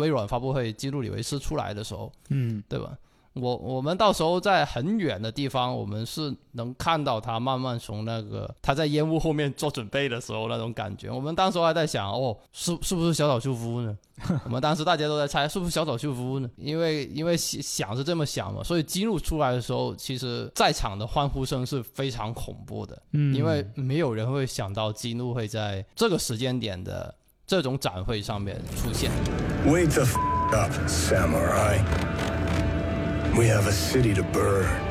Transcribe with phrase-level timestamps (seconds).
[0.00, 2.96] 微软发布会基努里维斯出来的时候，嗯，对吧？
[3.34, 11.08] 我我们到时候在很远的地方，我们是能看到他慢慢从那个他在烟雾后面做准备的时候那种感觉。
[11.08, 13.96] 我们当时还在想，哦，是是不是小岛秀夫呢？
[14.44, 16.50] 我们当时大家都在猜是不是小岛秀夫呢？
[16.56, 27.14] 因为因为想是这么想嘛，所以激怒出来的时候，其实在场的欢呼声是非常恐怖的，嗯，因为没有人会想到激怒会在这个时间点的
[27.50, 29.10] 这种展会上面出现。
[29.66, 30.16] Wake the f
[30.52, 31.78] up, samurai.
[33.36, 34.89] We have a city to burn.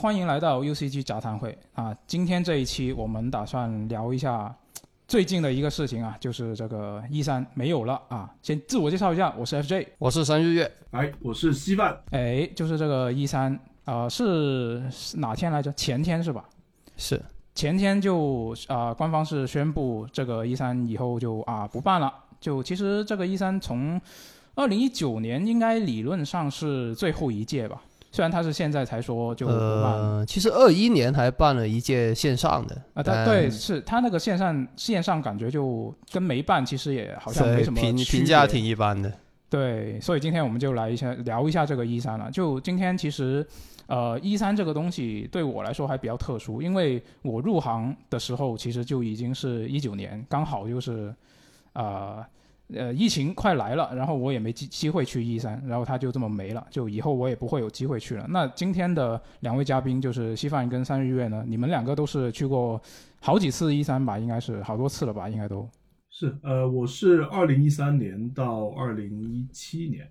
[0.00, 1.92] 欢迎来到 UCG 杂谈会啊！
[2.06, 4.54] 今天这一期我们打算聊一下
[5.08, 8.32] 最近的一个事情啊，就是这个一三没有了啊。
[8.40, 9.88] 先自我介绍一下，我是 FJ。
[9.98, 15.72] 我是三日月，哎，我是稀饭，哎，就是这个一三啊，是是哪天来着？
[15.72, 16.44] 前天是吧？
[16.96, 17.20] 是
[17.56, 22.14] 前天就啊、官方是宣布这个一三以后就啊不办了。
[22.38, 24.00] 就其实这个一三从
[24.54, 30.18] 二零一九年应该理论上是最后一届吧，虽然他是现在才说就不办了。
[30.18, 39.12] 呃，其实二一年还办了一届线上的啊，但他对，是他那个线上线上感觉就跟没办其实也好像没什么评评价挺一般的。
[39.50, 42.30] 对，所以今天我们就来一下聊一下这个一三了。
[42.30, 43.46] 就今天其实，
[43.86, 51.14] 呃，一三这个东西对我来说还比较特殊，因为我入行的时候其实就已经是一九年，刚好就是，
[51.72, 52.22] 呃
[52.74, 58.26] 呃，疫情快来了，然后我也没机机会去一三，然后他就这么没了，就以后我也不会有机会去了。
[58.28, 62.80] 那今天的两位嘉宾就是稀饭跟三日月呢，你们两个都是去过
[63.20, 64.18] 好几次一三吧？
[64.18, 65.28] 应该是好多次了吧？
[65.28, 65.66] 应该都。
[66.10, 70.06] 是呃，我是二零一三年到二零一七年，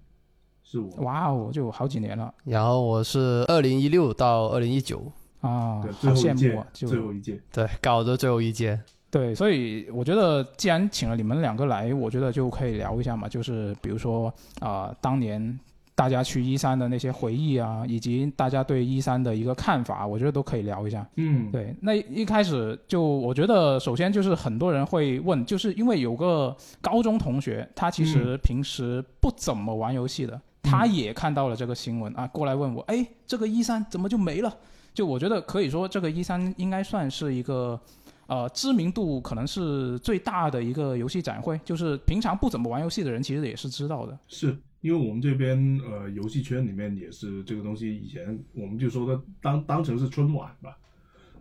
[0.64, 5.12] 是我哇哦，就好几年了然后我是二零一六到二零一九，
[5.42, 8.80] 啊，对好羡最后一届慕啊！，就最后一届，对，搞的最后一届。
[9.10, 15.58] 对，所以我觉得既然请了你们两个来，我觉得就可以聊一下嘛，就是比如说啊、当年
[15.96, 21.08] 大家去一三的那些回忆啊，以及大家对一三的一个看法，我觉得都可以聊一下。
[21.16, 34.54] 嗯，对，那一开始就我觉得，首先就是很多人会问，就是因为有个高中同学，他其实平时不怎么玩游戏的，他也看到了这个新闻啊，过来问我，哎，这个一三怎么就没了？
[34.94, 37.80] 就我觉得可以说，这个一三应该算是一个。
[38.28, 44.18] 呃，知名度可能是最大的一个游戏展会，就是平常不怎么玩游戏的人，其实也是知道的。
[44.28, 50.78] 是因为我们这边呃游戏圈里面也是这个东西，以前我们就说的当当成是春晚吧，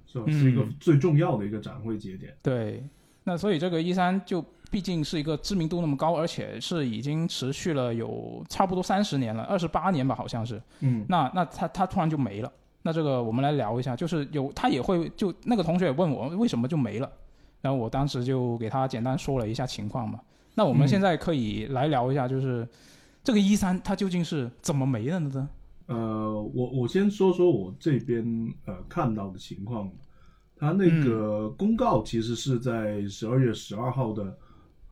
[0.07, 0.25] 是吧？
[0.27, 2.35] 嗯是一个最重要的一个展会节点。
[2.43, 2.83] 对，
[3.25, 10.63] 那所以这个一三就毕竟是一个知名度那么高，而且是已经持续了有差不多三十年了，二十八年吧，好像是。
[10.81, 12.53] 嗯，那那他他突然就没了。
[12.87, 17.11] 那这个我们来聊一下，就是有他也会就那个同学也问我为什么就没了，
[17.61, 20.21] 然后我当时就给他简单说了一下情况嘛。
[20.55, 22.67] 那我们嗯现在可以来聊一下，就是、
[23.25, 25.49] 这个一三它究竟是怎么没了的呢？
[25.87, 29.91] 呃，我我先说说我这边呃看到的情况。
[30.59, 34.35] 他那个公告其实是在十二月十二号的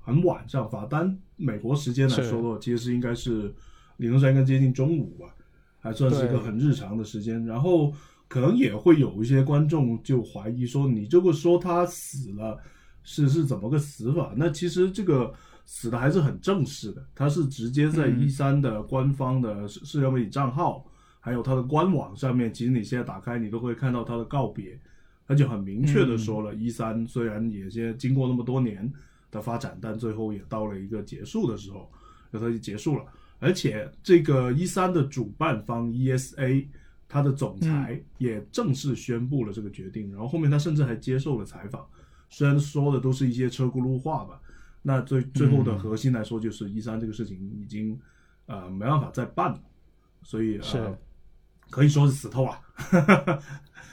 [0.03, 3.55] 很晚上发，但美国时间来说的话，其实是应该是
[3.97, 5.34] 理论上应该接近中午吧，
[5.85, 7.45] 还算是一个很日常的时间。
[7.45, 7.93] 然后
[8.27, 12.59] 可能也会有一些观众就怀疑说，你这个说他死了
[13.03, 14.33] 是是怎么个死法？
[14.35, 15.31] 那其实这个
[15.67, 20.85] 死的还是很正式的，他是直接在嗯一三的官方的社社交媒体账号，
[21.21, 24.81] 还有他的官网上面，其实你现在打开你都会看到他的告别，
[25.29, 28.91] 他就很明确的说了，一三虽然也先经过那么多年
[29.31, 31.91] 的发展，但最后也到了一个结束的时候，
[32.31, 33.05] 那他就结束了。
[33.39, 36.67] 而且这个一三的主办方 ESA，
[37.09, 41.87] 他的总裁也正式宣布了这个决定，然后后面他甚至还接受了采访，
[42.29, 44.41] 虽然说的都是一些车轱辘话吧，
[44.83, 47.99] 那最最后的核心来说，就是一三这个事情已经
[48.47, 49.61] 呃没办法再办了，
[50.23, 50.79] 所以是。
[50.79, 50.99] 呃
[51.71, 52.61] 可以说是死透了。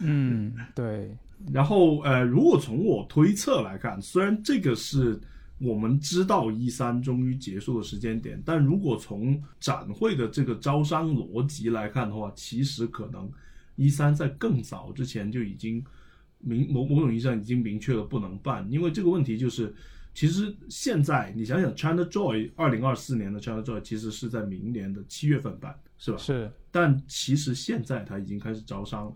[0.01, 1.17] 嗯，对，
[1.51, 5.19] 然后呃，如果从我推测来看，虽然这个是
[5.61, 13.31] 我们知道一三终于结束的时间点，但如果从展会的这个招商逻辑来看的话，其实可能
[13.75, 15.83] 一三在更早之前就已经
[16.39, 19.73] 明某某种意义上已经明确了不能办，因为这个问题就是
[20.13, 26.17] 其实现在你想想，China Joy 二零二四年的 China Joy 其实是在明年的七月份办，是吧？
[26.17, 29.13] 是但其实现在它已经开始招商了。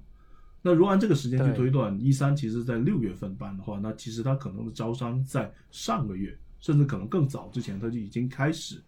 [0.65, 8.81] 那如果按这个时间去推断，一三其实在六月份办的话，那其实它可能的招商在上个月，甚至可能更早之前它就已经开始。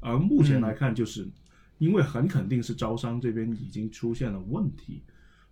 [0.00, 1.24] 而目前来看，就是
[1.78, 5.00] 因为很肯定是招商这边已经出现了问题，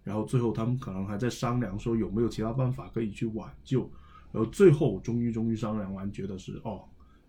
[0.03, 3.89] 然后最后他们可能还在商量说有没有其他办法可以去挽救，
[4.33, 6.83] 然后最后终于终于商量完，觉得是哦，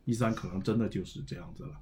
[0.05, 1.79] 一三可能真的就是这样子了，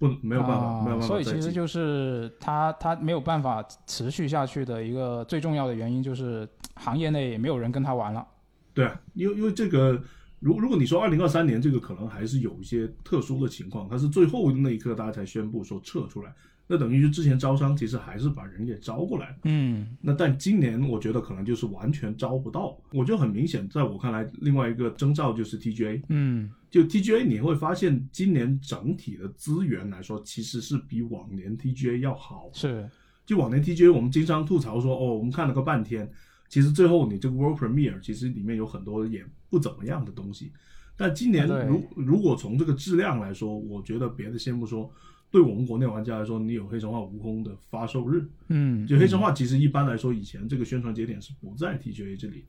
[0.00, 8.26] 不没有办法，啊没有办法所以其实就是他他没有办法持续下去的一个最重要的原因，就是行业内没有人跟他玩了。
[8.72, 10.00] 对啊，因为因为这个，
[10.38, 16.34] 如如果你说二零二三年这个可能还是有一些特殊的情况，它是最后那一刻大家才宣布说撤出来，
[16.72, 19.36] 那等于是之前招商其实还是把人给招过来了。
[19.42, 32.48] 嗯，那但今年我觉得可能就是完全招不到，我觉得很明显，在我看来，另外一个征兆就是 TGA，嗯，就 TGA 你会发现今年整体的资源来说，其实是比往年 TGA 要好。
[32.52, 32.88] 是
[33.26, 36.08] 就往年 TGA 我们经常吐槽说，哦，我们看了个半天，
[36.48, 40.52] 其实最后你这个 World Premiere 其实里面有很多也不怎么样的东西。
[40.96, 44.92] 但今年对如如果从这个质量来说，我觉得别的先不说，
[45.30, 52.46] 对我们国内玩家来说，你有黑神话悟空的发售日，嗯，就黑神话其实一般来说以前这个宣传节点是不在 TGA 这里的，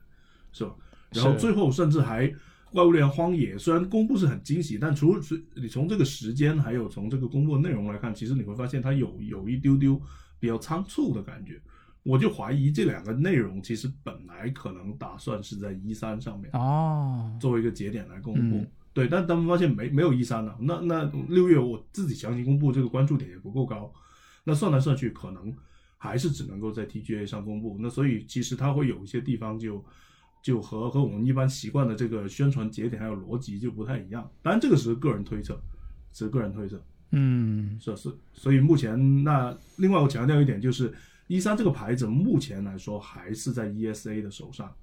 [0.51, 0.73] 是吧？
[1.13, 2.33] 然后最后甚至还
[2.71, 5.21] 怪物猎人荒野虽然公布是很惊喜，但除了
[5.55, 10.01] 你从这个时间还有从这个公布的内容来看，其实你会发现它有有一丢丢
[10.39, 11.59] 比较仓促的感觉。
[12.03, 23.93] 我就怀疑这两个内容其实本来可能打算是在一三上面哦，作为一个节点来公布，嗯对，但他们发现没没有一三了，那那六月我自己强行公布这个关注点也不够高，
[24.43, 25.55] 那算来算去可能
[25.97, 29.83] 还是只能够在 TGA 上公布，那所以其实它会有一些地方就
[30.41, 35.57] 就和和我们一般习惯的这个宣传节点还有逻辑就不太一样，当然这个是个人推测，
[36.11, 40.93] 只是个人推测，嗯，是是，所以目前那另外我强调一点就是，
[41.27, 44.73] 一三这个牌子目前来说还是在 ESA 的手上，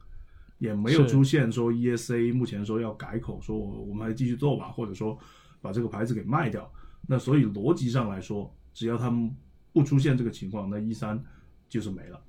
[0.58, 5.18] 也没有出现说 ESA 目前说要改口，说我我们还继续做吧，或者说
[5.60, 6.70] 把这个牌子给卖掉。
[7.06, 9.34] 那所以逻辑上来说，只要他们
[9.72, 11.22] 不出现这个情况，那一三
[11.68, 12.20] 就是没了，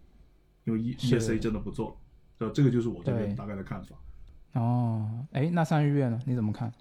[0.65, 1.95] 因为 E ESA 真的不做了。
[2.37, 3.95] 呃，这个就是我这边大概的看法。
[4.53, 6.19] 哦，哎，那三日月呢？
[6.25, 6.71] 你怎么看？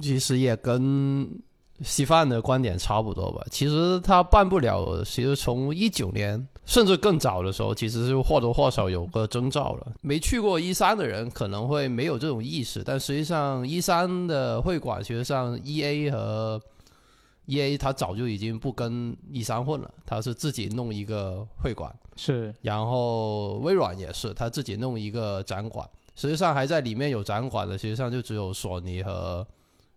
[0.00, 1.40] 其实也跟
[1.82, 3.44] 稀饭的观点差不多吧。
[3.50, 9.92] 其实他办不了，其实从一九年甚至更早的时候，其实就或多或少有个征兆了。
[10.00, 16.60] 没去过一三的人可能会没有这种意识，但实际上一三的会馆，其实上 E A 和
[17.46, 21.94] E A 他早就已经不跟一三混了，他是自己弄一个会馆。
[22.16, 29.46] 是然后微软也是，他自己弄一个展馆，实际上还在里面有展馆的，实际上就只有索尼和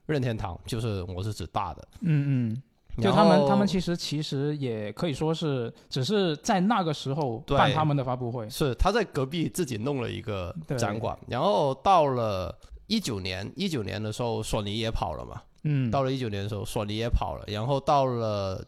[0.06, 1.88] 任天堂，就是我是指大的。
[2.01, 2.53] 嗯
[2.98, 8.50] 嗯，就他们他们其实其实也可以说是，只是在那个时候对办他们的发布会。
[8.50, 12.53] 是他在隔壁自己弄了一个展馆，然后到了
[12.88, 18.62] 一九年，一九年的时候，索尼也跑了嘛，嗯，到了一九年的时候，索尼也跑了，然后到了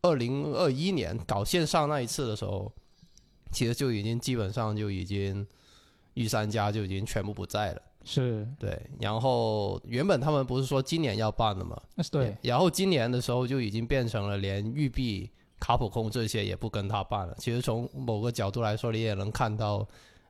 [0.00, 2.72] 二零二一年搞线上那一次的时候，
[3.50, 5.46] 其实就已经基本上就已经
[6.14, 7.82] 御三家就已经全部不在了。
[8.08, 11.76] 是，对，然后原本他们不是说今年要办的嘛？
[12.12, 17.34] 对，然后今年的时候就已经变成了连育碧、卡普空这些也不跟他办了。
[17.38, 19.84] 其实从某个角度来说，你也能看到，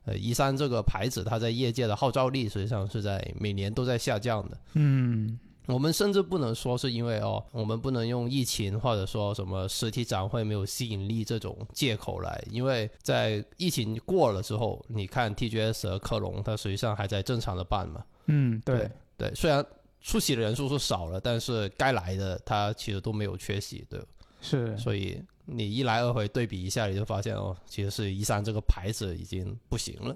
[0.05, 4.57] 呃，一三这个牌子它在业界的号召力实际上是在每年都在下降的。
[4.73, 18.03] 嗯，我们甚至不能说是因为哦，我们不能用疫情或者说什么实体展会没有吸引力这种借口来，因为在疫情过了之后，你看 TGS 和科隆，它实际上还在正常的办嘛。
[18.27, 19.65] 嗯，对，对，虽然
[20.01, 24.01] 出席的人数是少了，但是该来的他其实都没有缺席，对，
[24.41, 30.15] 是，所以你一来二回对比一下，你就发现哦，其实是一三这个牌子已经不行了。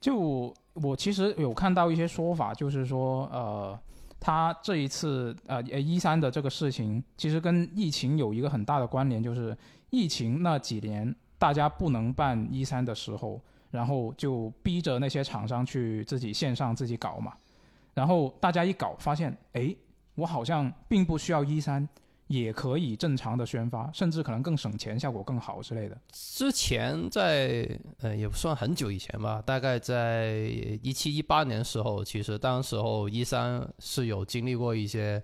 [0.00, 3.78] 就我其实有看到一些说法，就是说，呃，
[4.18, 9.56] 他这一次呃一三的这个事情，其实跟疫情有一个很大的关联，就是
[9.90, 17.32] 疫情那几年大家不能办一三的时候，然后就逼着那些厂商去自己线上自己搞嘛，
[17.94, 19.74] 然后大家一搞发现，哎，
[20.14, 21.88] 我好像并不需要一三。
[22.28, 25.96] 也可以正常的宣发，甚至可能更省钱，效果更好之类的。
[26.12, 27.68] 之前在
[28.00, 30.38] 呃也不算很久以前吧，大概在
[30.82, 35.22] 一七一八年时候，其实当时候一三是有经历过一些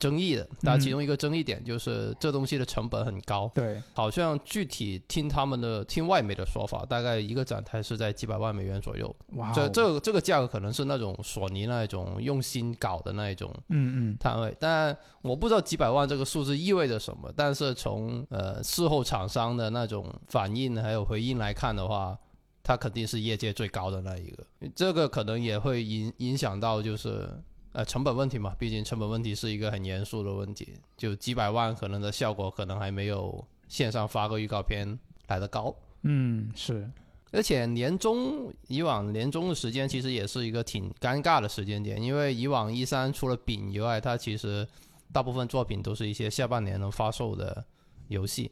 [0.00, 9.14] 争议的，但其中一个争议点就是这东西的成本很高，对，好像具体听他们的听外媒的说法，大概一个展台是在几百万美元左右。
[9.34, 17.30] 哇哦，这这个这个价格可能是那种索尼那种用心搞的那一种嗯嗯摊位，但我不知道几百万这个数字意味着什么。
[17.36, 22.18] 但是从呃事后厂商的那种反应还有回应来看的话，
[22.62, 24.44] 它肯定是业界最高的那一个。
[24.74, 27.28] 这个可能也会影影响到就是
[27.72, 34.98] 呃成本问题嘛，毕竟成本问题是一个很严肃的问题，就几百万可能的效果可能还没有线上发个预告片
[35.28, 35.74] 来的高。
[36.02, 36.90] 嗯是，
[37.30, 44.66] 而且年终以往年终的时间其实也是一个挺尴尬的时间点，因为以往一三除了饼以外，它其实
[45.12, 47.64] 大部分作品都是一些下半年能发售的
[48.08, 48.50] 游戏。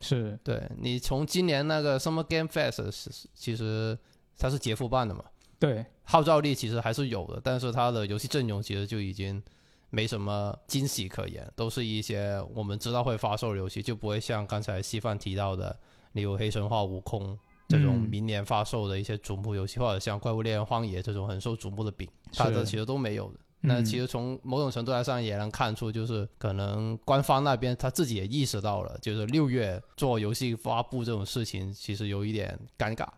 [0.00, 3.98] 是对你从今年那个 Summer Game Fest，是其实
[4.36, 5.24] 它是杰夫办的嘛，
[5.58, 9.42] 对，号召力其实还是有的，但是它的游戏阵容其实就已经
[9.90, 15.76] 没什么惊喜可言，都是一些我们知道会发售的游戏，就不会像刚才稀饭提到的，
[16.12, 17.34] 例如《黑神话：悟空》
[17.68, 23.40] 这种嗯明年发售的一些瞩目游戏，或者像《怪物猎人荒野》这种很受瞩目的饼，它的其实都没有的。
[23.60, 33.08] 那嗯其实从某种程度来上也能看出，就是可能官方那边他自己也意识到了，就是六月做游戏发布这种事情，其实有一点尴尬。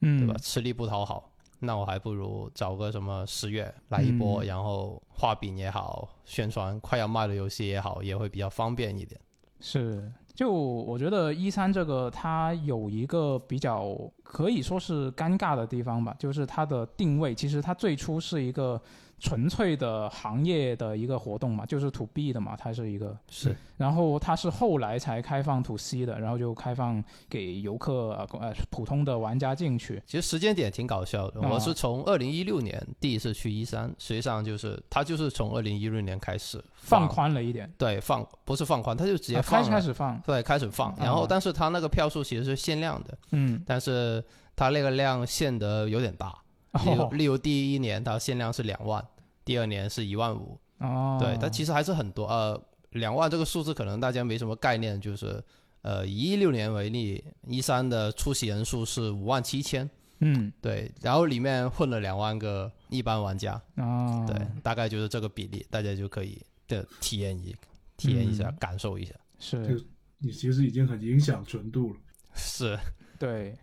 [0.00, 0.34] 嗯对吧？
[0.40, 1.28] 吃力不讨好，
[1.60, 9.20] 那我还不如找个什么十月来一波，嗯然后画饼也好，宣传快要卖的游戏也好，也会比较方便一点。
[9.60, 18.80] 是，就我觉得一三这个它有一个比较可以说是尴尬的地方吧，就是它的定位，其实它最初是一个
[19.20, 31.40] 纯粹的行业的一个活动嘛，就是 to B 的嘛，它是一个，是，然后它是后来才开放 to C 的，然后就开放给游客呃呃普通的玩家进去，其实时间点挺搞笑的。
[31.40, 40.90] 啊我是从二零一六年第一次去一三，实际上就是它就是从二零一六年开始放，宽了一点，对放不是放宽，它就直接啊开开始放，对开始放。
[40.92, 44.22] 啊然后但是它那个票数其实是限量的，嗯，但是
[44.54, 46.36] 它那个量限得有点大。
[46.72, 49.04] 例如哦例如第一年它限量是两万，
[49.44, 50.58] 第二年是一万五。
[50.78, 52.26] 哦，对，但其实还是很多。
[52.26, 52.60] 呃，
[52.90, 55.42] 两万这个数字可能大家没什么概念，就是
[55.82, 59.88] 呃，以一六年为例，一三的出席人数是五万七千，
[60.20, 67.54] 嗯对，然后里面混了两万个一般玩家，哦，对，大概就是这个比例，大家就可以的体验一
[67.96, 69.14] 体验一下，嗯感受一下。
[69.38, 69.84] 是。
[70.20, 72.00] 你其实已经很影响纯度了。
[72.34, 72.76] 是，
[73.20, 73.56] 对，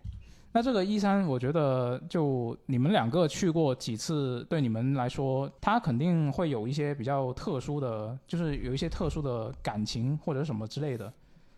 [0.56, 11.12] 那这个一三，我觉得就你们两个去过几次，对你们来说，它肯定会有一些比较特殊的，就是有一些特殊的感情或者什么之类的。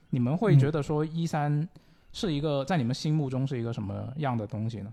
[0.10, 1.70] 你们会嗯觉得说一三
[2.12, 4.92] 是一个在你们心目中是一个什么样的东西呢？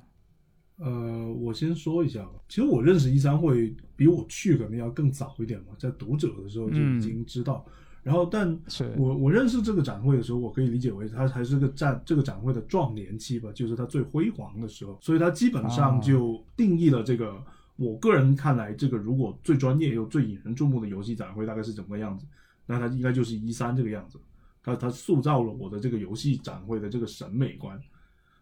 [0.81, 2.33] 呃，我先说一下吧。
[2.47, 7.65] 其实我认识一三会比我去可能要更早一点嘛，在读者的时候就已经知道。
[8.05, 17.43] 然后，但是我我认识这个展会的时候，我可以理解为它还是个展这个展会的壮年期吧，就是它最辉煌的时候，所以它基本上就定义了这个。
[17.77, 22.25] 我个人看来，这个如果最专业又最引人注目的游戏展会大概是怎么个样子，
[22.67, 24.17] 那它应该就是一三这个样子。
[24.63, 27.81] 它它塑造了我的这个游戏展会的这个审美观。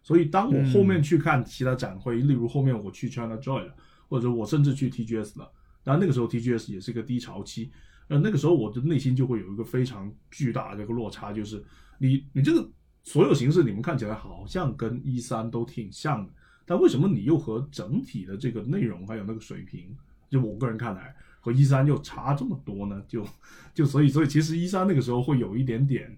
[0.03, 3.73] 所以当我后面去看其他展会，例如后面我去 China Joy 了，
[4.07, 5.49] 或者我甚至去 TGS 了，
[5.83, 7.71] 当然那个时候 TGS 也是个低潮期。
[8.07, 11.63] 呃，那个时候我的内心就会有一个非常巨大的一个落差，就是
[11.97, 12.69] 你你这个
[13.03, 16.31] 所有形式你们看起来好像跟一三都挺像的，
[16.65, 19.95] 但为什么你又和整体的这个内容还有那个水平，
[20.29, 23.01] 就我个人看来和一三又差这么多呢？
[23.07, 23.25] 就
[23.73, 26.17] 就所以所以其实一三那个时候会有一点点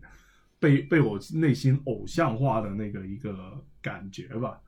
[0.60, 3.36] 被被我内心偶像化的那个一个
[3.82, 4.60] 感觉吧。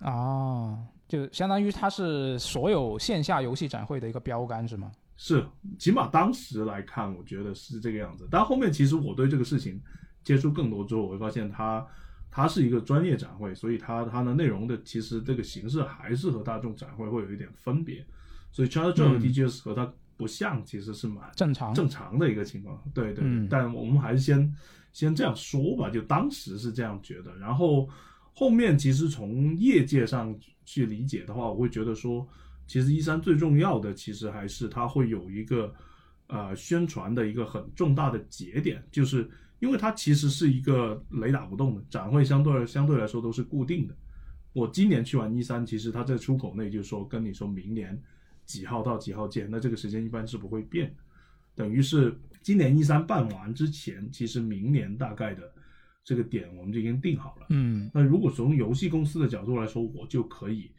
[0.00, 4.90] 啊，就相当于它是所有线下游戏展会的一个标杆，是吗？
[5.24, 5.46] 是，
[5.78, 8.26] 起码当时来看，我觉得是这个样子。
[8.28, 9.80] 但后面其实我对这个事情
[10.24, 11.86] 接触更多之后，我会发现它
[12.28, 18.04] 它是一个专业展会，所以它它的内容的其实这个形式还是和大众展会会有一点分别。
[18.50, 22.82] 所以 China Joy 和嗯 TGS 和它不像，其实是蛮正常，正常的一个情况。
[22.92, 24.52] 对对对，嗯但我们还是先
[24.92, 27.32] 先这样说吧，就当时是这样觉得。
[27.36, 27.88] 然后
[28.34, 32.26] 后面其实从业界上去理解的话，我会觉得说，
[32.66, 35.74] 其实一三最重要的其实还是它会有一个
[36.28, 43.94] 呃宣传的一个很重大的节点，就是因为它其实是一个雷打不动的展会，相对相对来说都是固定的。
[44.52, 48.00] 我今年去完一三，其实它在出口内就说跟你说明年
[48.44, 50.94] 几号到几号见，那这个时间一般是不会变。
[51.54, 55.52] 等于是今年一三办完之前，其实明年大概的
[56.04, 57.46] 这个点我们就已经定好了。
[57.50, 60.70] 嗯那如果从游戏公司的角度来说，我就可以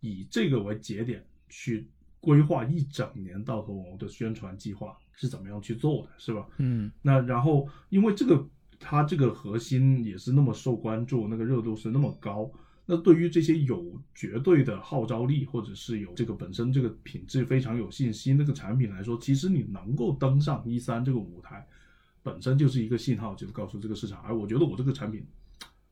[0.00, 1.86] 以这个为节点去
[2.20, 4.96] 规划一整年到头我的宣传计划。
[5.14, 6.44] 是怎么样去做的，是吧？
[6.56, 8.44] 嗯那然后因为这个
[8.80, 12.50] 它这个核心也是那么受关注，那个热度是那么高，
[12.86, 21.64] 那对于这些有绝对的号召力，或者是有这个本身这个品质非常有信心那个产品来说，其实你能够登上一三这个舞台，
[22.22, 25.24] 本身就是一个信号，就是告诉这个市场，哎，我觉得我这个产品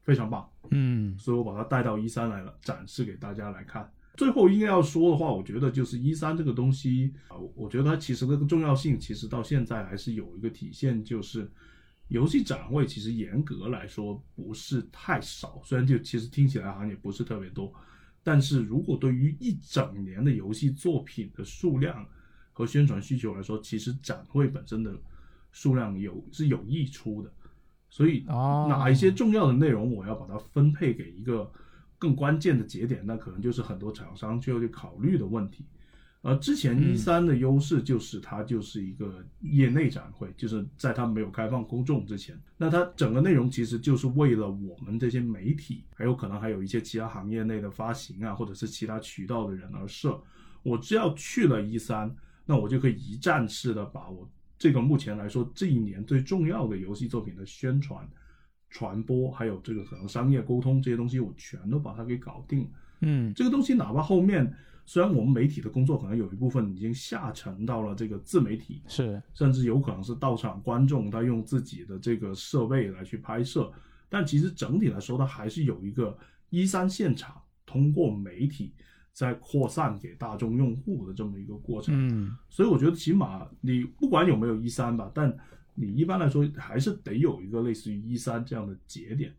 [0.02, 3.88] 非常棒，嗯所以我把它带到一三来了，展示给大家来看。
[4.16, 11.50] 最后应该要说的话，我觉得就是一三这个东西啊、我觉得它其实那个重要性，其实到现在还是有一个体现，就是
[12.08, 17.72] 游戏展会其实严格来说不是太少，虽然就其实听起来好像也不是特别多，
[18.22, 22.06] 但是如果对于一整年的游戏作品的数量
[22.52, 24.94] 和宣传需求来说，其实展会本身的
[25.52, 27.32] 数量有是有溢出的，
[27.88, 28.66] 所以哦。
[28.68, 31.50] 哪一些重要的内容我要把它分配给一个
[32.00, 35.64] 更关键的节点，那可能就是很多厂商就要去考虑的问题。
[36.22, 50.20] 而之前嗯一三的优势就是它就是一个业内展会，就是在它没有开放公众之前，那它整个内容其实就是为了我们这些媒体，还有可能还有一些其他行业内的发行啊，或者是其他渠道的人而设。
[50.62, 52.14] 我只要去了一三，
[52.44, 54.28] 那我就可以一站式的把我
[54.58, 58.06] 这个目前来说这一年最重要的游戏作品的宣传、
[58.70, 62.70] 传播，还有这个可能商业沟通这些东西，我全都把它给搞定了。
[63.02, 64.54] 嗯这个东西哪怕后面
[64.86, 73.72] 虽然我们媒体的工作可能有一部分已经下沉到了这个自媒体，是甚至有可能是到场观众他用自己的这个设备来去拍摄，
[74.08, 76.16] 但其实整体来说，它还是有一个
[76.48, 78.74] 一三现场通过媒体
[79.12, 81.94] 在扩散给大众用户的这么一个过程。
[81.96, 85.34] 嗯所以我觉得起码你不管有没有一三吧，但
[85.74, 89.34] 你一般来说还是得有一个类似于一三这样的节点，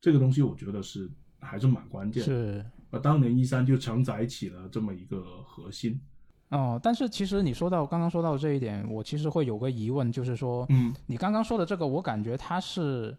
[0.00, 2.26] 这个东西我觉得是还是蛮关键的。
[2.26, 6.00] 是而当年一三就承载起了这么一个核心。
[6.48, 13.14] 哦，但是其实你说到刚刚说到这一点，我其实会有个疑问，就是说，嗯，你刚刚说的这个，我感觉它是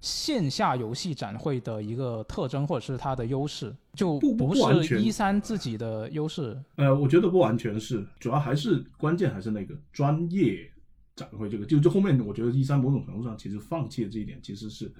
[0.00, 6.56] 线下游戏展会的一个特征，或者是它的优势，就不是一三自己的优势。
[6.76, 10.70] 呃，我觉得不完全是，主要还是关键还是那个专业
[11.18, 14.92] 展会这个，就就后面我觉得一三某种程度上其实放弃了这一点，其实是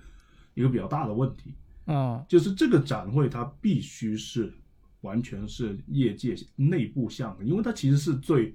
[0.54, 1.54] 一个比较大的问题。
[1.87, 4.52] 嗯就是这个展会它必须是
[5.00, 8.52] 完全是业界内部向的，因为它其实是最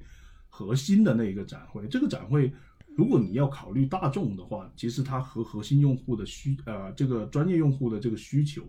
[0.49, 1.87] 核心的那一个展会。
[1.87, 2.53] 这个展会，
[2.95, 8.61] 如果你要考虑大众的话，其实它和核心用户的需呃这个专业用户的这个需求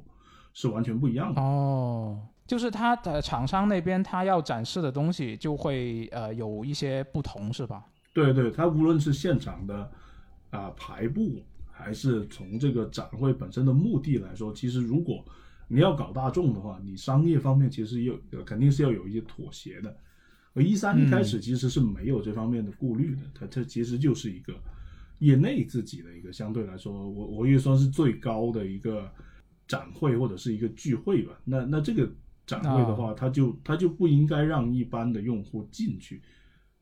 [0.54, 1.42] 是完全不一样的。
[1.42, 7.84] 哦，就是它的厂商那边它要展示的东西就会呃有一些不同，是吧？
[8.14, 9.90] 对对，它无论是现场的
[10.48, 15.22] 啊、排布，还是从这个展会本身的目的来说，其实如果
[15.68, 19.94] 你要搞大众的话，你商业方面其实有呃肯定是要有一些妥协的。
[20.52, 24.54] 而一三一开始其实是没有这方面的顾虑的，它它其实就是一个
[25.18, 29.10] 业内自己的一个相对来说，我我也算是最高的一个
[29.66, 31.32] 展会或者是一个聚会吧。
[31.44, 32.08] 那那这个
[32.46, 36.22] 展会的话，它就它就不应该让一般的用户进去，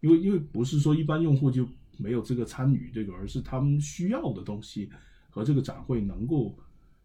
[0.03, 4.91] 因为因为不是说一般用户就没有这个参与这个，而是他们需要的东西
[5.31, 6.55] 和这个展会能够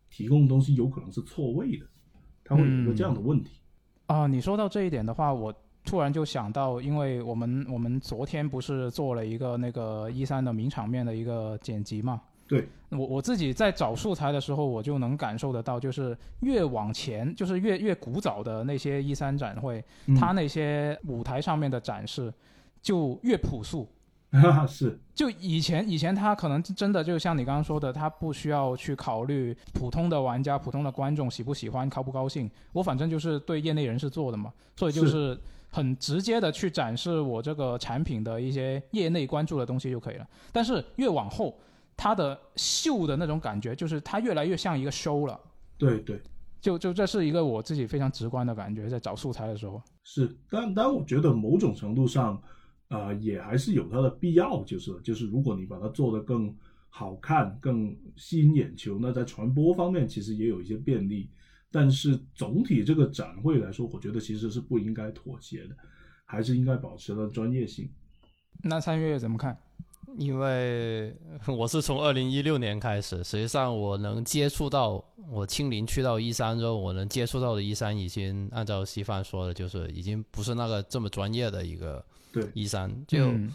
[0.09, 1.85] 提供的东西有可能是错位的，
[2.43, 3.59] 它会有一个这样的问题。
[4.07, 5.53] 啊、你说到这一点的话，我
[5.85, 12.21] 突然就想到，因为我们我们昨天不是做了一个那个一三的名场面的一个剪辑嘛？
[12.47, 22.33] 对，我我自己在找素材的时候，我就能感受得到，就是越往前，就是越越古早的那些一三展会，嗯它那些舞台上面的展示
[22.81, 23.87] 就越朴素。
[24.67, 35.39] 是就以前以前他可能真的就像你刚刚说的，他不需要去考虑普通的玩家、普通的观众喜不喜欢、高不高兴，我反正就是对业内人士做的嘛，所以就是
[35.71, 40.27] 很直接的去展示我这个产品的一些业内关注的东西就可以了。
[40.51, 41.57] 但是越往后，
[41.95, 45.39] 他的秀的那种感觉，就是它越来越像一个 show 了。
[45.77, 46.21] 对对
[46.59, 49.81] 就就这是一个我自己非常直观的感觉，在找素材的时候。
[50.03, 52.39] 是，但但我觉得某种程度上，
[52.89, 56.55] 呃，也还是有它的必要，就是就是如果你把它做得更
[56.89, 61.29] 好看、更吸引眼球，那在传播方面其实也有一些便利。
[61.69, 65.75] 但是总体这个展会来说，我觉得其实是不应该妥协的，
[66.25, 67.89] 还是应该保持了专业性。
[68.63, 69.55] 那三月月怎么看？
[70.17, 71.13] 因为
[71.45, 82.03] 我是从二零一六年开始，实际上我能接触到，我亲临去到一三之后，我能接触到的一三已经按照西方说的，就是已经不是那个这么专业的一个
[82.41, 82.91] 对一三。
[83.07, 83.53] 就嗯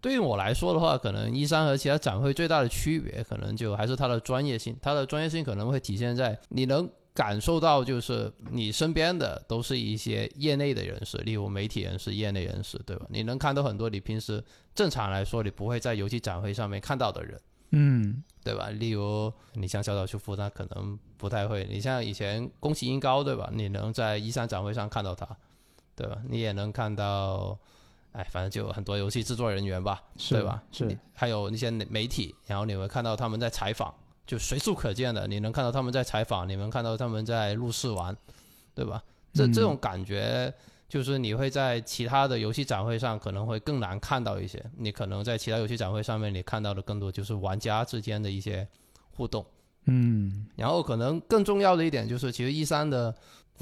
[0.00, 4.76] 对于我来说的话，可能一三和其他展会最大的区别，可能就还是它的专业性。
[4.82, 13.06] 它的专业性可能会体现在你能感受到，就是你身边的都是一些业内的人士，例如媒体人士、业内人士，对吧？
[13.10, 14.42] 你能看到很多你平时
[14.74, 17.40] 正常来说你不会在游戏展会上面看到的人，
[17.70, 18.70] 嗯对吧？
[18.70, 23.48] 例如你像小岛秀夫，他可能不太会；你像以前宫崎英高，对吧？
[23.54, 25.28] 你能在一三展会上看到他，
[25.94, 26.18] 对吧？
[26.28, 27.56] 你也能看到，
[28.12, 30.62] 哎，反正就有很多游戏制作人员吧，对吧？
[30.70, 33.94] 是还有那些媒体，然后你会看到他们在采访，
[34.26, 38.16] 就随处可见的，你能看到他们在采访，你能看到他们在录试玩，
[38.74, 39.02] 对吧？
[39.32, 40.52] 这嗯这种感觉。
[40.88, 48.68] 就是你会在其他的游戏展会上可能会更难看到一些，你可能在其他游戏展会上面你看到的更多就是玩家之间的一些
[49.16, 49.42] 互动，
[49.86, 53.14] 嗯然后可能更重要的一点就是，其实一三的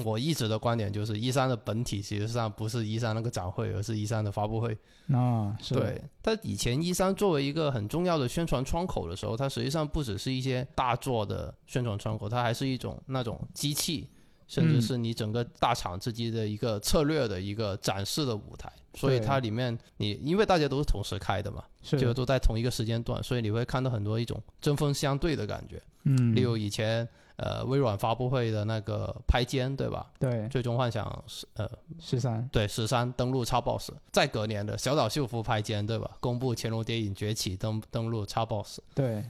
[0.03, 4.77] 我一直的观点就是一三的本体其实上不是一三那个展会，而是一三的发布会。
[5.13, 14.07] 啊是对，它以前一三作为一个很重要的宣传窗口的时候，它实际上不只是一些大作的宣传窗口，它还是一种那种机器，
[14.47, 18.71] 甚至嗯是你整个大厂自己的一个策略的一个展示的舞台。
[18.93, 25.81] 所以它里面你因为大家都是同时开的嘛，就都在同一个时间段，所以你会看到很多一种针锋相对的感觉。
[26.03, 30.11] 嗯例如以前呃微软发布会的那个拍肩，对吧？
[30.19, 36.09] 对最终幻想十呃十三对十三登陆超 boss，再隔年的小岛秀夫拍肩，对吧？
[36.19, 39.23] 公布《乾隆谍影崛起》登登陆超 boss，对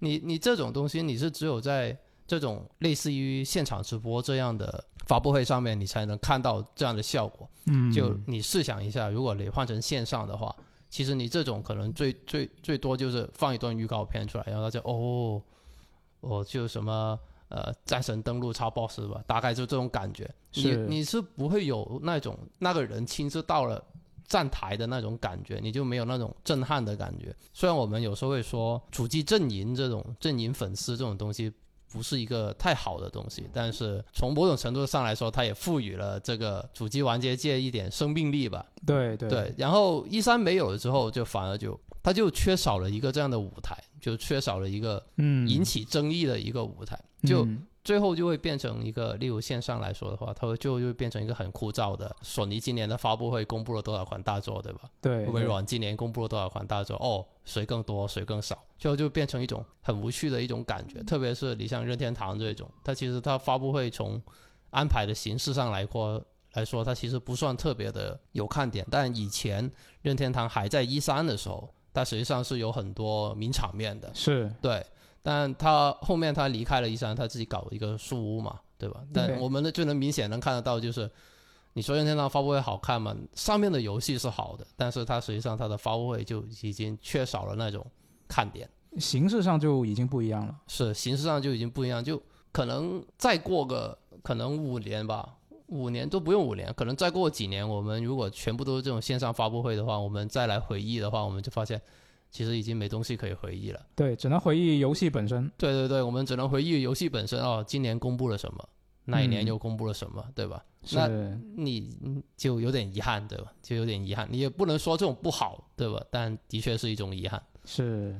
[0.00, 7.48] 你你这种东西你是只有在这种类似于现场直播这样的发布会上面，你才能看到这样的效果。
[7.66, 10.54] 嗯就你试想一下，如果你换成线上的话，
[10.88, 15.42] 其实你这种可能最最最多就是放一段预告片出来，然后大家哦，
[16.20, 20.28] 哦就什么呃战神登陆超 boss 吧，大概就这种感觉。
[20.54, 23.82] 你是你是不会有那种那个人亲自到了
[24.26, 27.34] 站台的那种感觉，你就没有那种震撼的感觉。
[27.52, 31.52] 虽然我们有时候会说主机阵营这种阵营粉丝这种东西。
[31.90, 38.62] 不是一个太好的东西，但是从某种程度上来说，它也赋予了这个主机玩家界一点生命力吧。
[38.84, 43.74] 对对对，然后一三没有了之后，就反而就它就缺少了一个这样的舞台，
[44.08, 52.14] 就缺少了一个嗯引起争议的一个舞台，就嗯最后就会变成一个，例如线上来说的话，它会最后就会变成一个很枯燥的。
[52.20, 54.80] 索尼今年的发布会公布了多少款大作，对吧？
[55.00, 56.96] 对微软今年公布了多少款大作？
[56.96, 61.02] 哦，谁更多，谁更少，最后就变成一种很无趣的一种感觉。
[61.04, 64.20] 特别是你像任天堂这种，它其实它发布会从
[64.70, 68.86] 安排的形式上来说来说，它其实不算特别的有看点。
[68.90, 69.70] 但以前
[70.02, 74.08] 任天堂还在一三的时候，它实际上是有很多名场面的。
[74.14, 74.84] 是对，
[75.20, 79.00] 但他后面他离开了一山，他自己搞一个树屋嘛，对吧？
[79.12, 81.10] 但我们呢就能明显能看得到，就是
[81.72, 87.84] 你说任天堂发布会好看嘛，上面的游戏是好的，但是它实际上它的发布会就已经缺少了那种
[88.28, 90.54] 看点，形式上就已经不一样了。
[90.68, 95.34] 是形式上就已经不一样，就可能再过个可能五年吧。
[95.68, 101.80] 五年都不用五年，可能再过几年，我们如果全部都是这种线上发布会的话，我们再来回忆的话，我们就发现
[102.30, 103.80] 其实已经没东西可以回忆了。
[103.94, 105.50] 对，只能回忆游戏本身。
[105.56, 108.68] 对对对，我们只能回忆游戏本身哦，今年公布了什么，
[109.04, 110.64] 那一年嗯又公布了什么，对吧？
[110.92, 113.52] 那是，你嗯就有点遗憾，对吧？
[113.62, 116.02] 就有点遗憾，你也不能说这种不好，对吧？
[116.10, 117.42] 但的确是一种遗憾。
[117.64, 118.18] 是，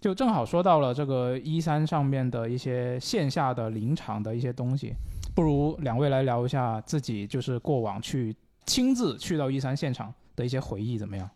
[0.00, 4.92] 就正好说到了这个一三上面的一些线下的临场的一些东西，
[5.36, 11.28] 不如两位来聊一下自己就是过往去亲自去到一三现场的一些回忆怎么样？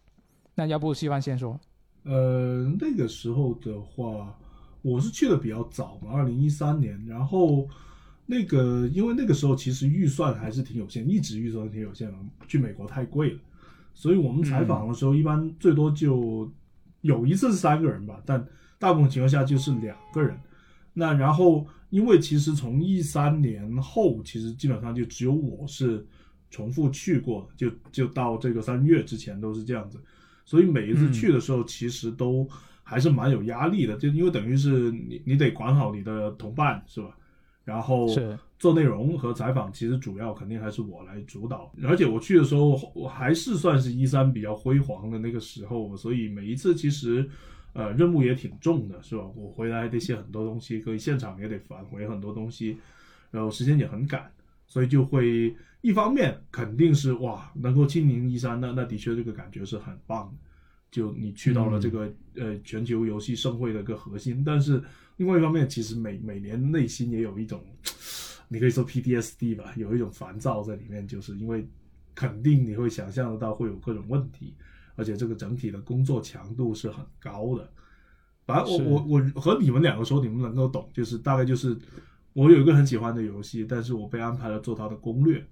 [0.55, 1.61] 那要不希望先说？
[2.05, 4.35] 呃，那个时候的话，
[4.81, 6.99] 我是去的比较早嘛，二零一三年。
[7.07, 7.69] 然后
[8.25, 12.15] 那个，因为那个时候其实预算还是挺有限，一直预算挺有限的，
[12.49, 13.39] 去美国太贵了，
[13.93, 16.51] 所以我们采访的时候一般最多就
[17.03, 18.43] 有一次是三个人吧，但
[18.79, 20.41] 大部分情况下就是两个人。
[20.95, 26.07] 那然后，因为其实从一三年后，其实基本上就只有我是
[26.51, 30.01] 重复去过，就就到这个三月之前都是这样子。
[30.45, 32.49] 所以每一次去的时候，其实都
[32.83, 37.17] 还是蛮有压力的，就因为等于是你你得管好你的同伴是吧？
[37.63, 38.09] 然后
[38.59, 41.73] 做内容和采访，其实主要肯定还是我来主导。
[41.85, 47.29] 而且我去的时候，我还是算是一三比较辉煌的那个时候，所以每一次其实
[47.73, 49.25] 呃任务也挺重的，是吧？
[49.35, 52.79] 我回来得写很多东西，可以现场也得返回很多东西，
[53.31, 54.31] 然后时间也很赶，
[54.67, 60.39] 所以就会一方面肯定是哇，能够亲临一山，那那的确这个感觉是很棒的。
[60.91, 64.83] 就你去到了这个、呃全球游戏盛会的一个核心，但是
[65.19, 67.65] 另外一方面，其实每每年内心也有一种，
[68.49, 71.65] 你可以说 PTSD 吧，有一种烦躁在里面，就是因为
[72.13, 74.53] 肯定你会想象得到会有各种问题，
[74.97, 77.69] 而且这个整体的工作强度是很高的。
[78.47, 81.77] 反正我我我和你们两个说，你们能够懂，就是大概就是
[82.33, 85.47] 我有一个很喜欢的游戏，但是我被安排了做它的攻略。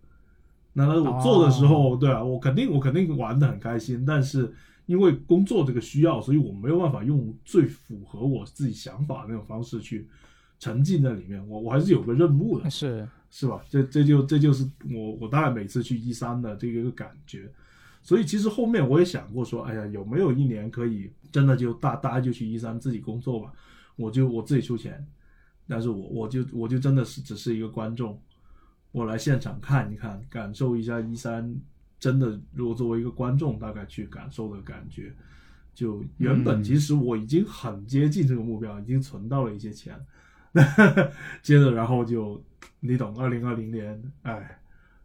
[0.73, 4.53] 那我做的时候，对啊，我肯定我肯定玩的很开心，但是
[4.87, 10.09] 因为工作这个需要，所以我没有办法用最符合我自己想法的那种方式去
[10.59, 11.47] 沉浸在里面。
[11.49, 13.61] 我我还是有个任务的，是是吧？
[13.69, 17.49] 这这就这就是我我大概每次去一三的这个一个感觉。
[18.09, 23.53] 所以其实后面我也想过说，哎呀，有没有一年可以真的就大大家就去一三自己工作吧？
[23.97, 25.07] 我就我自己出钱，
[25.69, 28.19] 但是我我就我就真的是只是一个观众，
[28.93, 31.55] 我来现场看一看，感受一下一三
[32.01, 35.13] 真的如果作为一个观众大概去感受的感觉。
[35.75, 39.95] 就原本其实我已经很接近这个目标，已经存到了一些钱，
[41.43, 42.43] 接着然后就
[42.81, 44.59] 你懂，二零二零年，哎，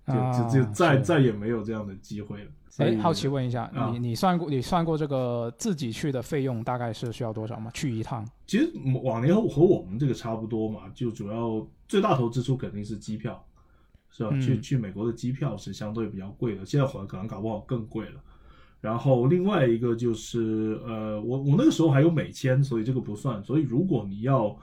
[0.07, 2.49] 就就就再再也没有这样的机会了。
[2.77, 7.69] 哎，好奇问一下，啊你你算过你算过这个自己去的费用大概是需要多少吗？
[7.73, 8.27] 去一趟？
[8.47, 8.71] 其实
[9.03, 13.45] 往年和和我们这个差不多嘛，就主要最大头支出肯定是机票，
[14.09, 14.29] 是吧？
[14.33, 18.21] 嗯去去美国的机票是相对比较贵的，现在可能可能搞不好更贵了。
[18.81, 23.41] 然后另外一个就是呃，我我那个时候还有美签，所以这个不算。
[23.43, 24.57] 所以如果你要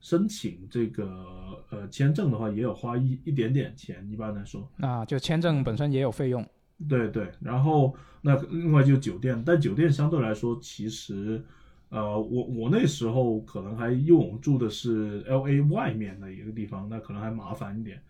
[0.00, 4.66] 申请这个呃签证的话，也有花一一点点钱，一般来说。
[4.78, 6.46] 啊，就签证本身也有费用。
[6.88, 11.42] 对对，然后那另外就酒店，但酒店相对来说，其实，
[11.88, 18.00] 呃，我我那时候可能还因为我们住的是 L A 外面的一个地方，那可能还麻烦一点。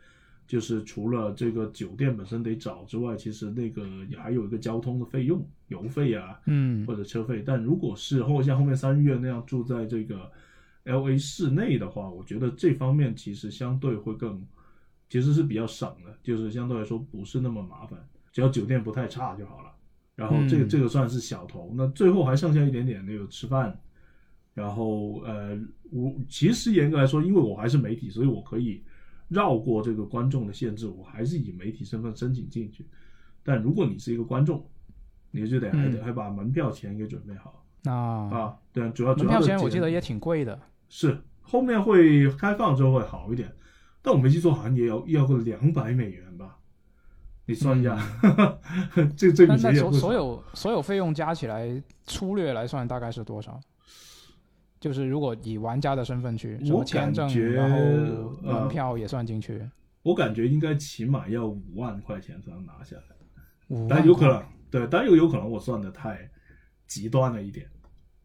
[0.49, 7.43] 就是除了这个酒店本身得找之外，其实那个也还有一个交通的费用，油费啊，嗯或者车费。
[7.45, 10.31] 但如果是后像后面三月那样住在这个
[10.85, 14.41] L A 市内的话，我觉得这方面其实相对会更，
[15.11, 17.99] 其实是比较省的，就是相对来说不是那么麻烦，
[18.37, 19.73] 只要酒店不太差就好了。
[20.15, 23.75] 然后这个、嗯这个算是小头，那最后还剩下一点点那个吃饭，
[24.53, 25.59] 然后呃，
[25.91, 28.83] 我其实严格来说，因为我还是媒体，所以我可以
[29.29, 32.87] 绕过这个观众的限制，我还是以媒体身份申请进去。
[33.43, 34.63] 但如果你是一个观众，
[35.31, 37.65] 你就得还得嗯还把门票钱给准备好。
[37.85, 40.61] 那啊，对，主要主门票钱我记得也挺贵的。
[40.91, 43.51] 是后面会开放之后会好一点，
[44.03, 46.26] 但我没记错，好像也要要个两百美元吧？
[47.47, 47.97] 你算一下，
[49.17, 53.61] 这这笔嗯那那所钱也不所有所有费用加起来，粗略来算大概是多少？
[54.79, 57.77] 就是如果以玩家的身份去，什我么签证，感觉然后
[58.45, 59.67] 呃门票也算进去，
[60.03, 63.17] 我感觉应该起码要五万块钱才能拿下来，
[63.69, 66.29] 五万块但有可能对，但又有可能我算的太
[66.87, 67.67] 极端了一点，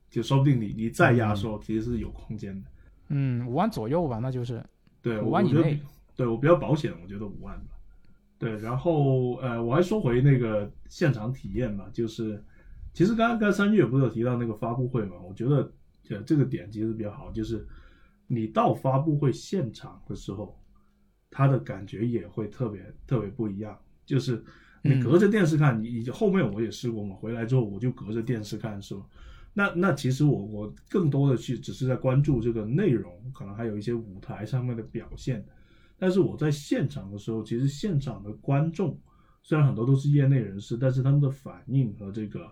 [0.09, 2.67] 就说不定你你再压缩，其实是有空间的。
[3.09, 4.63] 嗯，五万左右吧，那就是
[5.01, 5.79] 对，五万以内
[6.15, 7.77] 对我比较保险，我觉得五万吧。
[8.41, 12.43] 对，然后呃，我还说回那个现场体验嘛，就是
[12.91, 15.71] 其实刚刚刚三月不是有提到那个发布会嘛，我觉得
[16.09, 17.67] 呃这个点其实比较好，就是
[18.25, 20.59] 你到发布会现场的时候，
[21.29, 23.77] 他的感觉也会特别特别不一样，
[24.07, 24.43] 就是
[24.81, 29.01] 你嗯隔着电视看，你你后面我也试过嘛，回来之后我就隔着电视看是吧？
[29.53, 35.45] 那那其实我我更多的去只是在关注这个内容，可能还有一些舞台上面的表现。
[36.01, 38.99] 但是我在现场的时候，其实现场的观众
[39.43, 42.51] 虽然很多都是业内人士，但是他们的反应和这个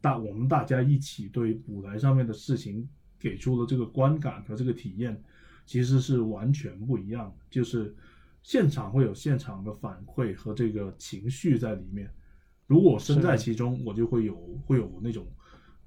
[0.00, 5.22] 大我们大家一起对舞台上面的事情给出的这个观感和这个体验，
[5.64, 7.44] 其实是完全不一样的。
[7.48, 7.94] 就是
[8.42, 12.10] 现场会有现场的反馈和这个情绪在里面。
[12.66, 14.34] 如果我身在其中，我就会有
[14.66, 15.24] 会有那种，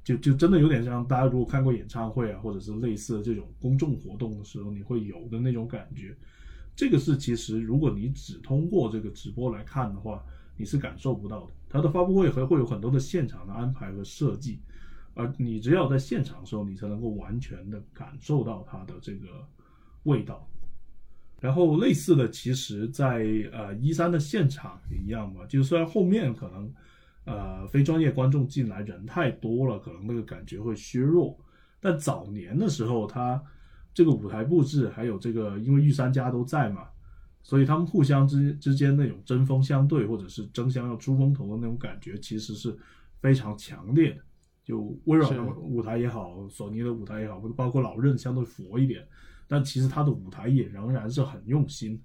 [0.05, 6.15] 就就真的有点像大家如果看过演唱会啊，或者是类似的这种公众活动的时候，你会有的那种感觉。
[6.75, 10.23] 这个是其实如果你只通过这个直播来看的话，
[10.57, 11.51] 你是感受不到的。
[11.69, 14.59] 它的发布会还会有很多的现场的安排和设计，
[15.13, 19.27] 而你只有在现场的时候，你才能够完全的感受到它的这个
[20.03, 20.47] 味道。
[21.39, 26.73] 然后类似的，其实在呃一三的现场也一样嘛，就是虽然后面可能
[27.25, 31.37] 呃非专业观众进来人太多了，可能那个感觉会削弱，
[31.81, 33.43] 但早年的时候，它
[33.93, 36.87] 这个舞台布置还有这个，因为御三家都在嘛，
[37.43, 42.75] 所以他们互相之之间那种针锋相对，或者是争相要出风头的那种感觉，其实是
[43.21, 44.21] 非常强烈的。
[44.65, 49.05] 就微软的舞台也好，索尼的舞台也好，包括老任相对佛一点，
[49.45, 52.01] 但其实他的舞台也仍然是很用心。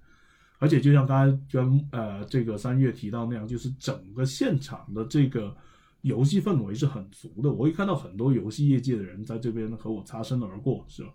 [0.57, 5.55] 而且就像刚才跟呃这个三月提到那样，就是整个现场的这个
[6.01, 7.49] 游戏氛围是很足的。
[7.49, 11.13] 我会看到很多游戏业界的人在这边和我擦身而过，是吧？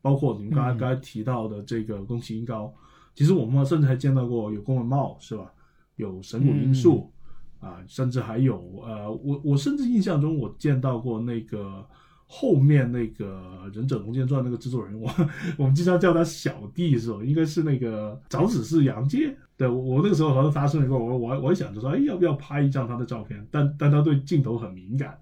[0.00, 2.72] 包括你们刚才嗯刚才提到的这个宫崎英高，
[3.14, 5.52] 其实我们甚至还见到过有宫本茂，是吧？
[5.96, 6.98] 有神谷英树。
[6.98, 7.12] 嗯
[7.58, 8.54] 啊，甚至还有
[8.84, 11.84] 呃，我我甚至印象中我见到过那个
[12.26, 15.10] 后面那个《忍者龙剑传》那个制作人， 我
[15.56, 17.18] 我们经常叫他小弟是吧？
[17.24, 19.34] 应该是那个早子是杨介。
[19.56, 23.44] 对我我那个时候好像发生了过，我我我还想着说，哎，要不要拍一张他的照片？
[23.50, 25.18] 但但他对镜头很敏感，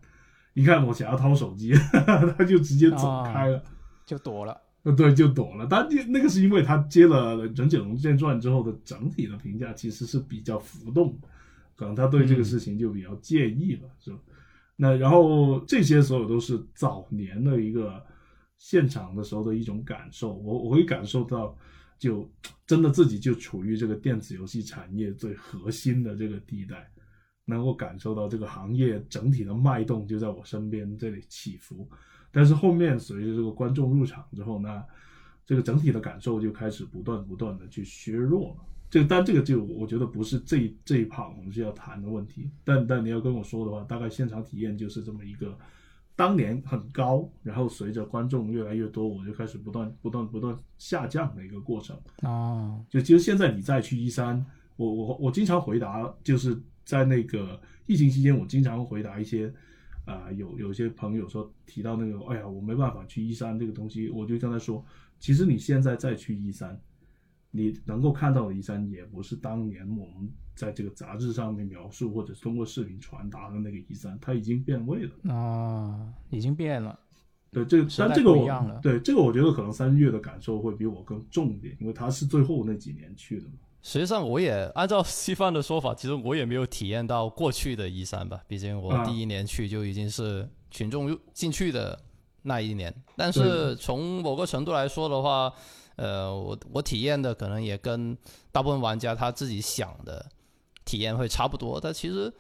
[0.54, 1.72] 一看我想要掏手机，
[2.36, 3.62] 他就直接走开了。
[4.06, 5.66] 就躲了，呃，对，就躲了。
[5.68, 11.18] 但那个是因为他接了《忍者龙剑传》之后的整体的评价其实是比较浮动，
[11.74, 14.18] 可能他对这个事情就比较介意了，是吧？
[14.76, 18.04] 那然后这些所有都是早年的一个
[18.58, 21.56] 现场的时候的一种感受，我我会感受到，
[21.98, 22.28] 就
[22.66, 26.90] 真的自己就处于这个电子游戏产业最核心的这个地带，
[27.44, 31.88] 能够感受到这个行业整体的脉动就在我身边这里起伏。
[32.34, 34.82] 但是后面随着这个观众入场之后呢，
[35.46, 38.56] 这个整体的感受就开始不断不断的去削弱了。
[38.90, 42.50] 这个，但这个就我觉得不是这这一趴我们是要谈的问题。
[42.64, 45.56] 但但你要跟我说的话，大概现场体验就是这么一个，
[46.16, 51.96] 当年很高，然后随着观众越来越多，我就开始不断不断不断下降的一个过程。
[52.22, 54.44] 哦，就其实现在你再去一三，
[54.76, 59.52] 我我我经常回答，就是在那个疫情期间，我经常回答一些。
[60.04, 64.84] 啊，有有些朋友说提到那个，哎呀，我没办法去一三这个东西，我就跟他说，
[65.18, 66.78] 其实你现在再去一三，
[67.50, 76.98] 你能够看到的一三也不是当年我们在这个杂志上面描述或者是通过视频传达的那个一三，它已经变味了啊，已经变了。
[77.50, 83.54] 对，这个但这个我对这个我觉得可能三月的感受会比我更重一点，因为他是最后那几年去的嘛。
[83.86, 88.40] 实际上，我也按照西方的说法，其实我也没有体验到过去的一三吧。
[88.48, 91.96] 毕竟我第一年去就已经是群众进去的
[92.44, 92.92] 那一年。
[93.14, 95.52] 但是从某个程度来说的话，
[95.96, 98.16] 呃，我我体验的可能也跟
[98.50, 100.24] 大部分玩家他自己想的
[100.86, 101.78] 体验会差不多。
[101.78, 102.32] 但其实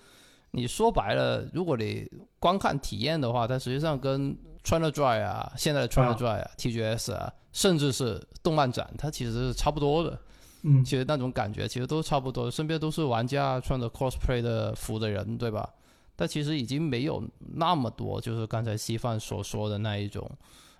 [0.52, 10.18] 你说白了，如果你光看体验的话，它实际上跟 China Dry 啊、现在的 China Dry 啊、TGS 啊，甚至是动漫展，它其实是差不多的。
[10.66, 15.68] 嗯，其实那种感觉其实都差不多，身边都是玩家穿着 cosplay 的服的人，对吧？
[16.16, 17.22] 但其实已经没有
[17.54, 20.30] 那么多，就是刚才稀饭所说的那一种，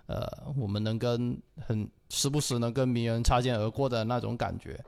[0.07, 0.25] 呃，
[0.57, 4.79] 我们能跟很时不时能跟名人擦肩而过的那种感觉，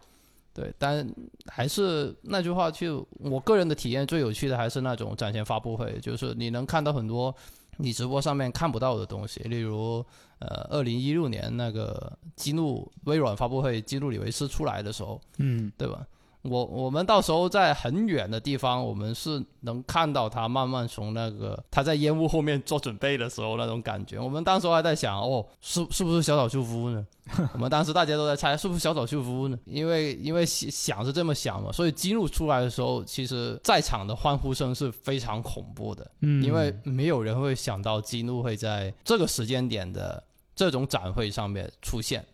[0.53, 0.73] 对。
[0.79, 1.07] 但
[1.45, 7.36] 还是那句话，就我个人的体验最有趣的还是那种展前发布会，就是你能看到很多
[7.77, 10.05] 你直播上面看不到的东西，例如。
[10.39, 16.05] 呃，二零一六年那个激怒微软发布会，激怒李维斯出来的时候，嗯，对吧？
[16.43, 24.17] 我我们到时候在很远的地方，我们是能看到他慢慢从那个他在烟雾后面做准备的时候那种感觉。
[24.17, 27.06] 我们当时还在想，哦，是是不是小岛秀夫呢？
[27.54, 29.60] 我们当时大家都在猜是不是小岛秀夫呢？
[29.65, 36.10] 因为因为想是这么想嘛，所以激怒出来的时候，其实在场的欢呼声是非常恐怖的。
[36.21, 40.23] 嗯，因为没有人会想到激怒会在这个时间点的
[40.56, 42.26] 这种展会上面出现，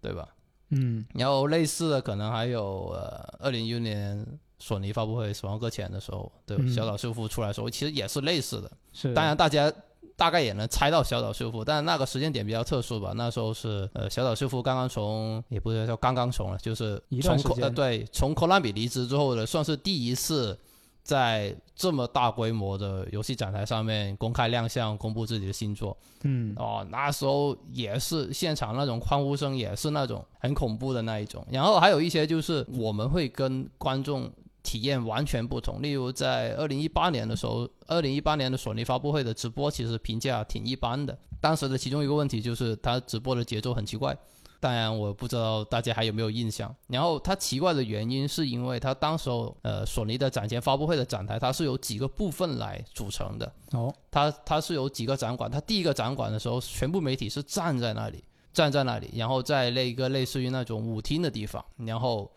[0.00, 0.28] 对吧？
[0.70, 4.26] 嗯，然后类似的可能还有呃，二零一六年
[4.58, 8.70] 索尼发布会《死亡搁浅》的时候，对小岛秀夫出来的时候，其实也是类似的。
[8.92, 9.72] 是，当然大家
[10.16, 13.12] 大概也能猜到小岛秀夫，但是那个时间点比较特殊吧。
[13.14, 20.58] 那时候是呃，小岛秀夫刚刚从也不是叫刚刚从了，就是从呃对从科拉比离职之后的，算是第一次。
[21.08, 31.42] 在这么大规模的游戏展台上面公开亮相，公布自己的新作，嗯，哦，那时候也是现场那种欢呼声，也是那种很恐怖的那一种。
[31.50, 34.30] 然后还有一些就是我们会跟观众
[34.62, 41.18] 体验完全不同，例如在二零一八年的时候，二零一八年的索尼发布会的直播其实评价挺一般的。
[41.40, 44.14] 当时的其中一个问题就是他直播的节奏很奇怪。
[44.60, 46.74] 当然，我不知道大家还有没有印象。
[46.88, 53.52] 然后它奇怪的原因是因为它当时候，呃，索尼的展前发布会的展台，它是由几个部分来组成的。
[53.70, 55.48] 哦，它它是有几个展馆。
[55.48, 61.64] 它第一个展馆的时候，全部媒体是站在那里，站在那里，然后在那一个类似于那种舞厅的地方。
[61.76, 62.28] 然后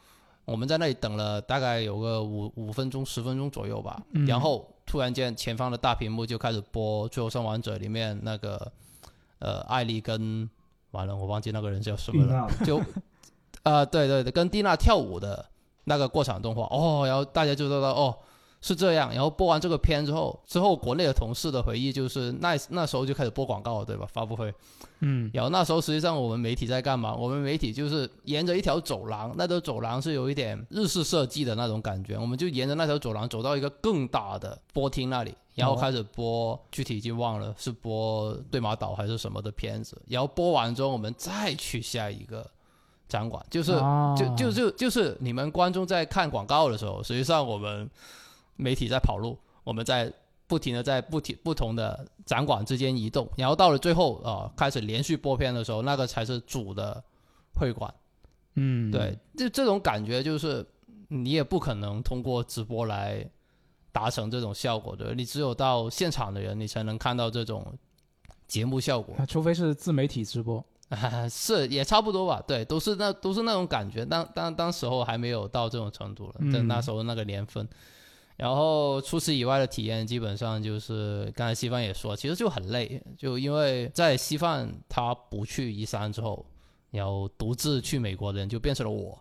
[0.45, 3.99] 我们在那里等了大概有个五五分钟、十分钟左右吧。
[4.27, 8.71] 然后突然间，前方的大屏幕就开始播《最后生还者》里面那个，
[9.39, 10.47] 呃，艾丽跟。
[10.91, 12.47] 完了，我忘记那个人叫什么了。
[12.65, 12.81] 就，
[13.63, 15.45] 啊，对对对，跟蒂娜跳舞的
[15.85, 18.17] 那个过场动画哦，然后大家就知道哦
[18.61, 19.11] 是这样。
[19.11, 24.07] 然后播完这个片之后，之后国内的同事的回忆就是那那时候就开始播广告了，对吧？
[24.11, 24.53] 发布会，
[24.99, 27.13] 嗯，然后那时候实际上我们媒体在干嘛？
[27.13, 35.35] 我们媒体就是沿着一条走廊，那条走廊是有一点日式设计的那种感觉，我们就沿着那条走廊走到一个更大的播厅那里。
[35.53, 40.01] 然后开始播，具体已经忘了是播对马岛还是什么的片子。
[40.07, 42.49] 然后播完之后，我们再去下一个
[43.09, 43.73] 展馆，就是
[44.17, 47.87] 就就就就是你们观众在看广告的时候，实际上我们
[48.55, 50.11] 媒体在跑路，我们在
[50.47, 57.03] 不停的在不停不同的展馆之间移动，然后到了最后呃开始连续播片的时候，那个才是主的
[57.53, 57.93] 会馆。
[58.55, 60.65] 嗯，对，这这种感觉就是
[61.07, 63.25] 你也不可能通过直播来
[63.93, 67.65] 达成这种效果的，你只有到现场的人，你才能看到这种
[68.47, 69.15] 节目效果。
[69.17, 70.63] 啊除非是自媒体直播。
[71.29, 77.65] 是也差不多吧，对，都是那都是那种感觉，当当当时候还没有到这种程度了，嗯在那时候那个年份。
[78.41, 86.43] 然后除此以外的体验，基本上就是刚才西方也说，其实就很累，就因为在西方他不去一三之后，
[86.89, 89.15] 然后独自去美国的人就变成了我，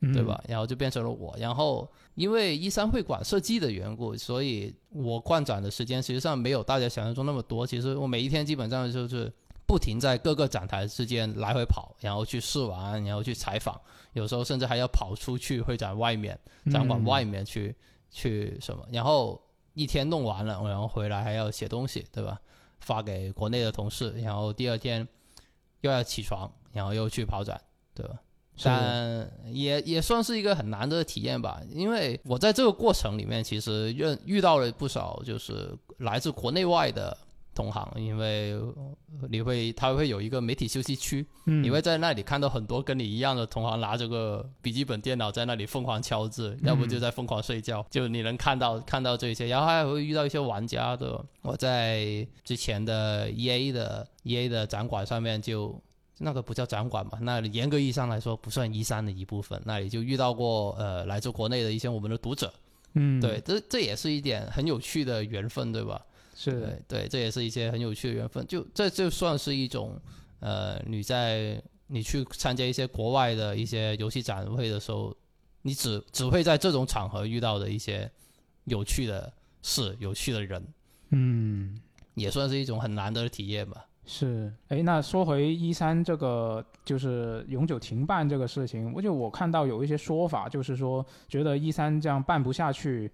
[0.00, 0.42] 嗯对吧？？
[0.48, 1.36] 然后就变成了我。
[1.38, 7.66] 然后因为一三会馆设计的缘故，所以我逛展的时间实际上没有大家想象中那么多。
[7.66, 9.30] 其实我每一天基本上就是
[9.66, 13.78] 不停在各个展台之间来回跑，然后去试玩，然后去采访，
[14.14, 16.38] 有时候甚至还要跑出去会展外面、
[16.70, 17.76] 展馆外面去、
[18.12, 19.42] 去什么，然后
[19.74, 22.38] 一天弄完了，然后回来还要写东西，对吧？
[22.78, 25.06] 发给国内的同事，然后第二天
[25.80, 27.60] 又要起床，然后又去跑展，
[27.94, 28.20] 对吧？
[28.62, 37.16] 但也也算是一个很难得的体验吧，因为我在这个过程里面，其实遇遇到了不少就是来自国内外的
[37.54, 38.58] 同行，因为
[39.28, 51.24] 你会他会有一个媒体休息区，嗯你会在那里看到很多跟你一样的同行拿着个笔记本电脑在那里疯狂敲字，要不就在疯狂睡觉，就你能看到看到这些，然后还会遇到一些玩家的。
[51.42, 55.80] 我在之前的 E A 的 E A 的展馆上面就。
[56.24, 62.52] 那个不叫展馆嘛，那里严格意义上来说不算一三的一部分，那里就遇到过呃来自国内的一些我们的读者，
[62.92, 66.00] 嗯，对，这这也是一点很有趣的缘分，对吧？
[66.42, 68.44] 是的对对，这也是一些很有趣的缘分。
[68.46, 69.96] 就这就算是一种，
[70.40, 75.14] 呃，你在你去参加一些国外的一些游戏展会的时候，
[75.62, 78.10] 你只只会在这种场合遇到的一些
[78.64, 79.32] 有趣的
[79.62, 80.66] 事、有趣的人，
[81.10, 81.80] 嗯。
[82.14, 83.86] 也算是一种很难得的体验吧。
[84.04, 93.10] 是，哎，那说回一三这个就是永久停办这个事情，我就我看到有一些说法，就是说觉得一三这样办不下去，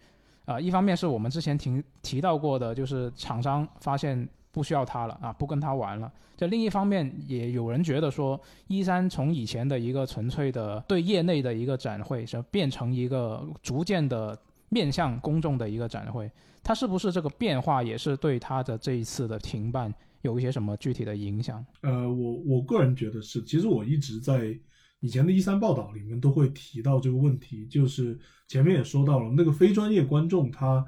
[0.49, 6.11] 啊、一方面是我们之前提提到过的，就是厂商发现不需要它了啊，不跟它玩了。
[6.39, 14.39] 这另一方面，也有人觉得说，一三从以前的一个纯粹的对业内的一个展会，是变成一个逐渐的
[14.71, 16.31] 面向公众的一个展会，
[16.63, 19.93] 它是不是这个变化也是对它的这一次的停办？
[20.23, 21.65] 有一些什么具体的影响？
[21.83, 24.57] 呃，我我个人觉得是，其实我一直在
[25.01, 30.85] 以前的一三报道里面都会提到这个问题，就是前面也说到了，那个非专业观众他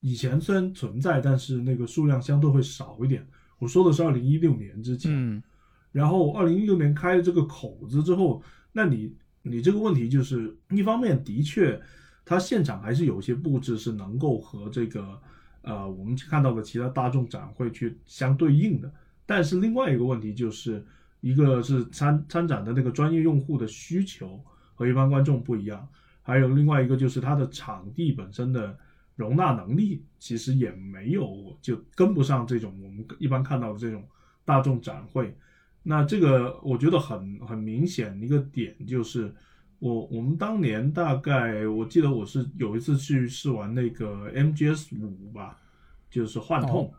[0.00, 3.26] 以前虽然存在，但是那个数量相对会少一点。
[3.58, 5.42] 我说的是二零一六年之前，嗯
[5.92, 8.42] 然后二零一六年开了这个口子之后，
[8.72, 11.80] 那你你这个问题就是一方面的确，
[12.24, 15.20] 它现场还是有一些布置是能够和这个
[15.60, 18.92] 呃我们看到的其他大众展会去相对应的，
[19.26, 20.84] 但是另外一个问题就是
[21.22, 24.38] 一个是参参展的那个专业用户的需求
[24.74, 25.88] 和一般观众不一样，
[26.20, 28.76] 还有另外一个就是它的场地本身的
[29.16, 34.04] 容纳能力其实也没有就跟不上这种我们一般看到的这种
[34.44, 35.34] 大众展会。
[35.84, 39.34] 那这个我觉得很很明显一个点就是，
[39.78, 45.58] 我我们当年大概我记得我是有一次去试玩那个 MGS 五吧，
[46.10, 46.90] 就是幻痛，哦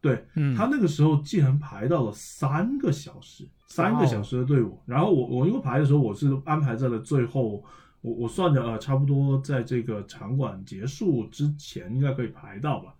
[0.00, 4.78] 对嗯，他那个时候竟然排到了三个小时，三个小时的队伍。
[4.86, 7.62] 然后我我因为排的时候我是安排在了最后，
[8.00, 12.94] 我我算着呃差不多在这个场馆结束之前应该可以排到吧，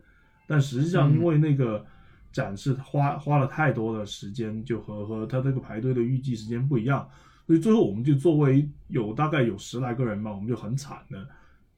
[0.46, 1.14] 但实际上嗯。
[1.14, 1.84] 因为那个
[2.32, 7.08] 展示花花了太多的时间，就和和他这个排队的预计时间不一样，
[7.46, 11.26] 所以最后我们就作为有大概有十来个人吧，我们就很惨的，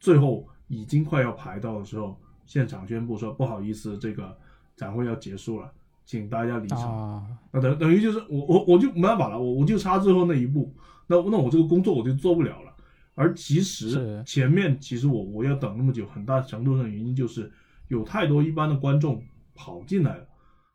[0.01, 4.37] 最后已经快要排到的时候，现场宣布说不好意思，这个
[4.77, 5.71] 展会要结束了，
[6.05, 6.79] 请大家离场。
[6.81, 10.75] 啊，那等等于就是我我我就没办法了，我我就差最后那一步，
[11.07, 12.75] 那那我这个工作我就做不了了。
[13.15, 17.53] 而其实前面其实我我要等那么久，很大程度上的原因就是
[17.89, 19.23] 有太多一般的观众
[19.55, 20.27] 跑进来了，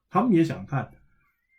[0.09, 0.87] 他们也想看，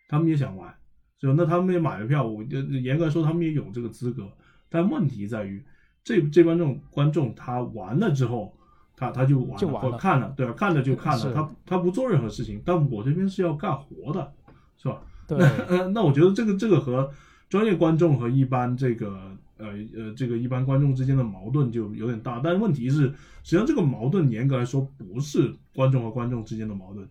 [0.08, 0.72] 他们也想玩，
[1.18, 4.30] 所以那他们也买了票，我就严格来说他们也有这个资格，
[4.68, 5.64] 但问题在于
[6.04, 8.56] 这这帮这种观众他玩了之后，
[8.98, 14.32] 他他就玩了，就玩了或看了，对吧、看了就看了，他他不做任何事情，但我这边是要干活的，
[14.76, 15.00] 是吧？
[15.28, 15.38] 对，
[15.68, 17.08] 呃，那我觉得这个这个和
[17.48, 22.40] 专业观众和一般这个呃呃这个一般观众之间的矛盾就有点大。
[22.42, 23.02] 但问题是，
[23.42, 27.06] 实际上这个矛盾严格来说不是观众和观众之间的矛盾，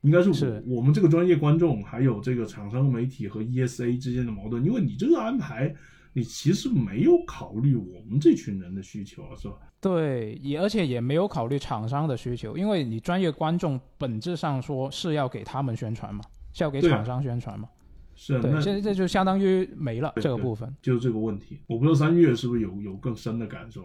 [0.00, 4.64] 应该是我是我们这个专业观众还有这个厂商、媒体和 ESA 之间的矛盾。
[4.64, 5.74] 因为你这个安排，
[6.18, 9.54] 你其实没有考虑我们这群人的需求啊，是吧？
[9.80, 17.68] 对，也而且也没有考虑厂商的需求，因为你专业观众本质上说是要给他们宣传嘛，是要给厂商宣传嘛。
[18.16, 20.74] 是啊，对，那现在这就相当于没了这个部分。
[20.82, 21.60] 就是这个问题。
[21.68, 23.84] 我不知道三月是不是有有更深的感受，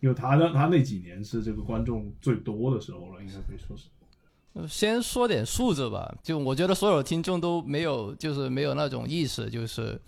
[0.00, 3.88] 因为他的他那几年是这个观众最多的时候了，应该可以说是。
[4.66, 10.00] 先说点数字吧，就我觉得所有听众都没有，就是没有那种意识，就是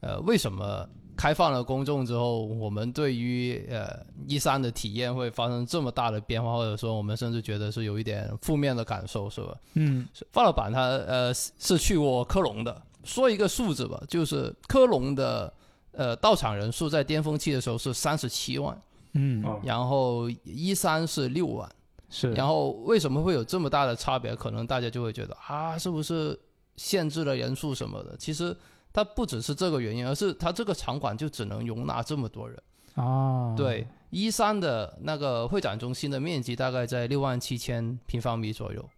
[0.00, 0.86] 呃，为什么
[1.16, 9.56] 开放了公众之后，我们对于呃一三的体验会发生这么大的变化，或者说我们甚至觉得是有一点负面的感受，是吧？
[9.74, 15.52] 嗯是范老板他呃是是去过科隆的，说一个数字吧，就是科隆的
[15.92, 18.76] 呃到场人数在巅峰期的时候是三十七万，
[19.12, 21.68] 嗯，啊，然后一三是六万。
[22.10, 22.30] 是。
[22.32, 24.36] 然后为什么会有这么大的差别？
[24.36, 26.38] 可能大家就会觉得啊，是不是
[26.76, 28.16] 限制了人数什么的？
[28.16, 28.56] 其实
[28.94, 32.56] 它不只是这个原因，而是它这个场馆就只能容纳这么多人。
[32.94, 38.88] 哦，对，一三的那个会展中心的面积大概在六万七千平方米左右，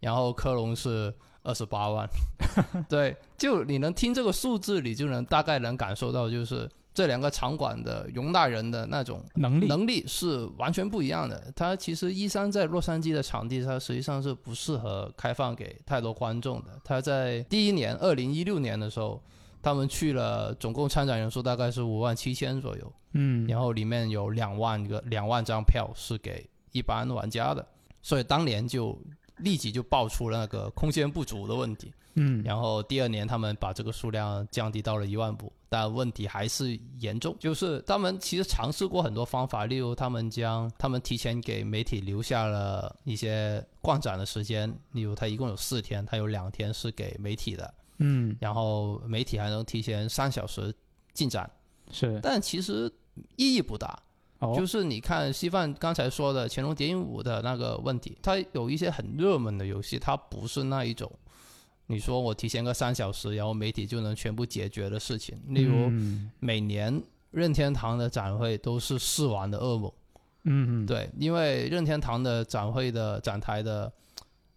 [0.00, 2.08] 然后科隆是二十八万。
[2.88, 11.52] 对，就你能听这个数字，你就能大概能感受到，就是这两个场馆的容纳人的那种能力能力是完全不一样的。
[11.54, 16.80] 它其实一三在洛杉矶的场地，它实际上是不适合开放给太多观众的。
[16.82, 19.22] 它在第一年，二零一六年的时候，
[19.62, 27.64] 他们去了，总共参展人数大概是五万七千左右，嗯，然后里面有两万个两万张票是给一般玩家的，
[28.02, 29.00] 所以当年就
[29.36, 31.92] 立即就爆出了那个空间不足的问题。
[32.14, 37.34] 嗯，然后第二年他们把这个数量降低到了一万部，但问题还是严重。
[37.40, 47.72] 就是他们其实尝试过很多方法，例如他们将他们提前给媒体留下了一些逛展的时间，例如他一共有四天，他有两天是给媒体的，
[48.02, 48.36] 嗯。
[48.40, 50.74] 然后媒体还能提前三小时
[51.12, 51.50] 进展，
[51.90, 52.18] 是。
[52.22, 52.92] 但其实
[53.36, 53.98] 意义不大。
[54.38, 61.08] 哦，就是你看稀饭刚才说的《乾隆谍影五》的那个问题，它有一些很热门的游戏，它不是那一种，
[61.86, 65.40] 你说我提前个三小时，然后媒体就能全部解决的事情。
[65.46, 67.00] 例如嗯每年
[67.30, 69.92] 任天堂的展会都是试玩的噩梦，
[70.42, 73.92] 嗯嗯，对，因为任天堂的展会的展台的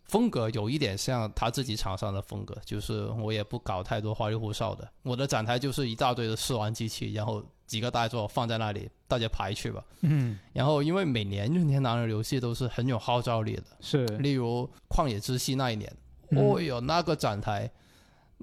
[0.06, 9.84] 风格有一点像他自己厂商的风格，就是我也不搞太多花里胡哨的，我的展台就是一大堆的试玩机器，然后几个大作放在那里，大家排去吧。
[10.02, 10.38] 嗯。
[10.54, 14.06] 然后因为每年任天堂的游戏都是很有号召力的，是。
[14.20, 15.92] 例如《旷野之息》那一年，
[16.30, 16.40] 嗯。
[16.40, 17.72] 哦哟，那个展台，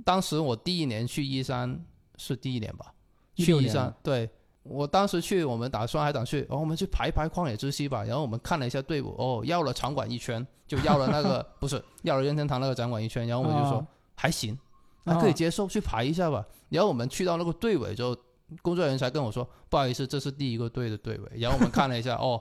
[0.05, 1.81] 当时我第一年去一三
[2.17, 2.93] 是第一年吧，
[3.37, 3.71] 去一年。
[3.71, 4.29] 啊，三对。
[4.63, 8.05] 我当时去，我们打算还想去，哦，我们去排一排旷野之息吧。
[8.05, 13.27] 然后我们看了一下队伍，哦，绕了场馆一圈，就绕了那个 不是绕了任天堂那个展馆一圈。
[13.27, 14.57] 然后我们就说、哦还行，
[15.05, 16.47] 还可以哦接受，去排一下吧。
[16.69, 18.17] 然后我们去到那个队尾之后，
[18.61, 21.41] 工作人员才跟我说，不好意思，这是第一个队的队尾。
[21.41, 22.41] 然后我们看了一下， 哦，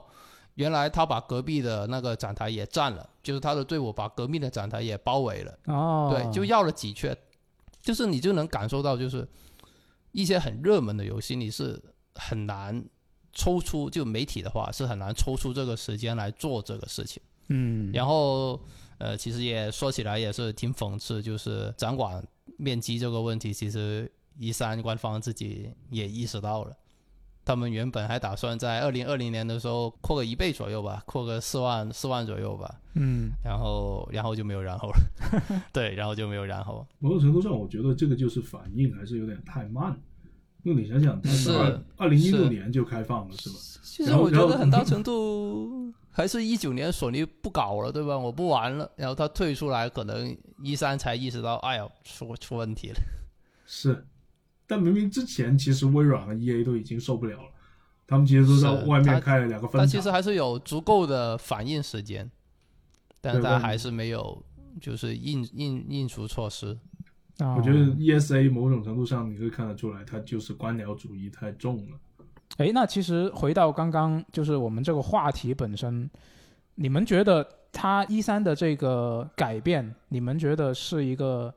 [0.54, 5.58] 原来他把隔壁的那个展台也占了，就是他的队伍把隔壁的展台也包围了。
[5.66, 7.16] 哦，对，就绕了几圈，
[7.80, 9.26] 就是你就能感受到，就是
[10.12, 11.82] 一些很热门的游戏，你是
[12.14, 12.84] 很难
[13.32, 17.22] 抽出，就媒体的话是很难抽出这个时间来做这个事情。
[17.48, 18.60] 嗯，然后
[18.98, 22.24] 呃，其实也说起来也是挺讽刺，就是展馆
[22.56, 26.76] 面积这个问题，其实一三官方自己也意识到了。
[27.44, 36.86] 他们原本还打算在二零二零年的时候扩个一倍左右吧，扩个四万四万左右吧，嗯然后然后就没有然后了， 对，然后就没有然后。
[37.00, 40.00] 某种程度上，我觉得这个就是反应还是有点太慢。
[40.62, 43.56] 因为你想想，它是二二零一六年就开放了，是吧？
[43.82, 48.16] 其实我觉得很大程度还是一九年索尼不搞了，对吧？
[48.16, 52.96] 我不玩了，然后他退出来，可能一三才意识到，哎呀，出出问题了。
[53.66, 54.06] 是，
[54.66, 57.50] 但明明之前其实微软和 EA 都已经受不了了，
[58.06, 59.88] 他们其实都在外面开了两个分他厂。
[59.88, 62.30] 其实还是有足够的反应时间，
[63.20, 64.42] 但他还是没有
[64.80, 66.78] 就是应应应出措施。
[67.38, 71.98] 啊我觉得 ESA 某种程度上你会看得出来，它就是官僚主义太重了。
[72.58, 76.08] 哎，那其实回到刚刚就是我们这个话题本身，
[76.74, 81.52] 你们觉得它一三的这个改变，你们觉得是一个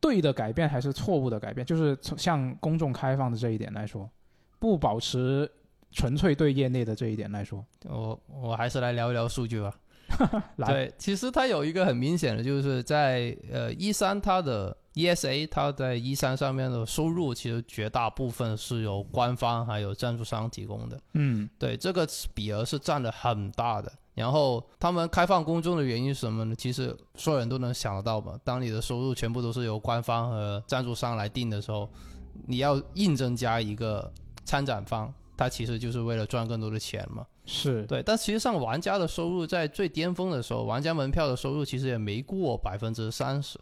[0.00, 1.64] 对的改变还是错误的改变？
[1.64, 4.10] 就是从向公众开放的这一点来说，
[4.58, 5.48] 不保持
[5.92, 9.72] 纯粹对业内的这一点来说，我我还是来聊一聊数据吧。
[10.56, 21.00] 来， 对，其实它有一个很明显的，就是在呃一三它的 ESA 它在一三上面的收入，其实绝大部分是由官方还有赞助商提供的。
[21.14, 23.92] 嗯对，这个比额是占的很大的。
[24.14, 26.54] 然后他们开放公众的原因是什么呢？
[26.54, 28.38] 其实所有人都能想得到吧。
[28.44, 31.90] 当你的收入全部都是由官方和赞助商来定的时候，
[32.46, 34.12] 你要硬增加一个
[34.44, 37.26] 参展方，它其实就是为了赚更多的钱嘛。
[37.44, 43.58] 是对，但实际上玩家的收入在最巅峰的时候，玩家门票的收入其实也没过百分之三十，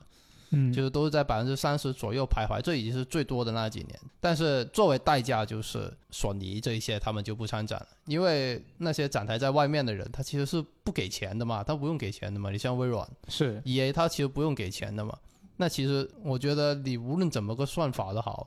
[0.55, 3.98] 嗯，就是都是在百分之三十左右徘徊，这已经是最多的那几年。
[4.20, 12.50] 但是作为代价，就是索尼这一些他们就不参展了，因为那些展台在外面的人，他其实是不给钱的嘛，他不用给钱的嘛。
[12.50, 15.18] 你像微软、是 E A，他其实不用给钱的嘛。
[15.57, 18.46] 那其实我觉得你无论怎么个算法都好，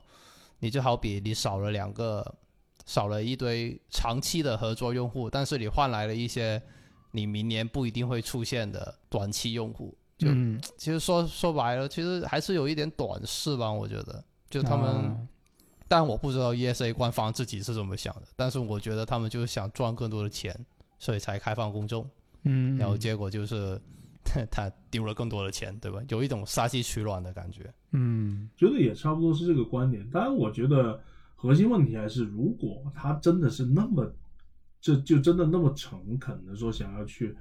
[0.60, 2.36] 你就好比你少了两个，
[2.86, 6.62] 少了一堆长期的合作用户，但是你换来了一些
[7.12, 9.98] 你明年不一定会出现的短期用户。
[10.18, 14.24] 就嗯，其实说说白了，其实还是有一点短视吧，我觉得。
[14.50, 15.18] 就他们，啊
[15.88, 20.58] 但我不知道 ESA 官方自己是怎么想的，但是我觉得他们就是想赚更多的钱，
[20.98, 22.10] 所以才开放公众，
[22.44, 23.80] 嗯，然后结果就是
[24.50, 26.02] 他丢了更多的钱，对吧？
[26.10, 27.72] 有一种杀鸡取卵的感觉。
[27.92, 30.08] 嗯觉得也差不多是这个观点。
[30.10, 31.00] 当然，我觉得
[31.36, 34.10] 核心问题还是，如果他真的是那么，
[34.80, 37.36] 这就真的那么诚恳的说想要去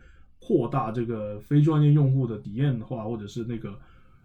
[0.44, 3.78] 扩大这个非专业用户的体验的话，或者是那个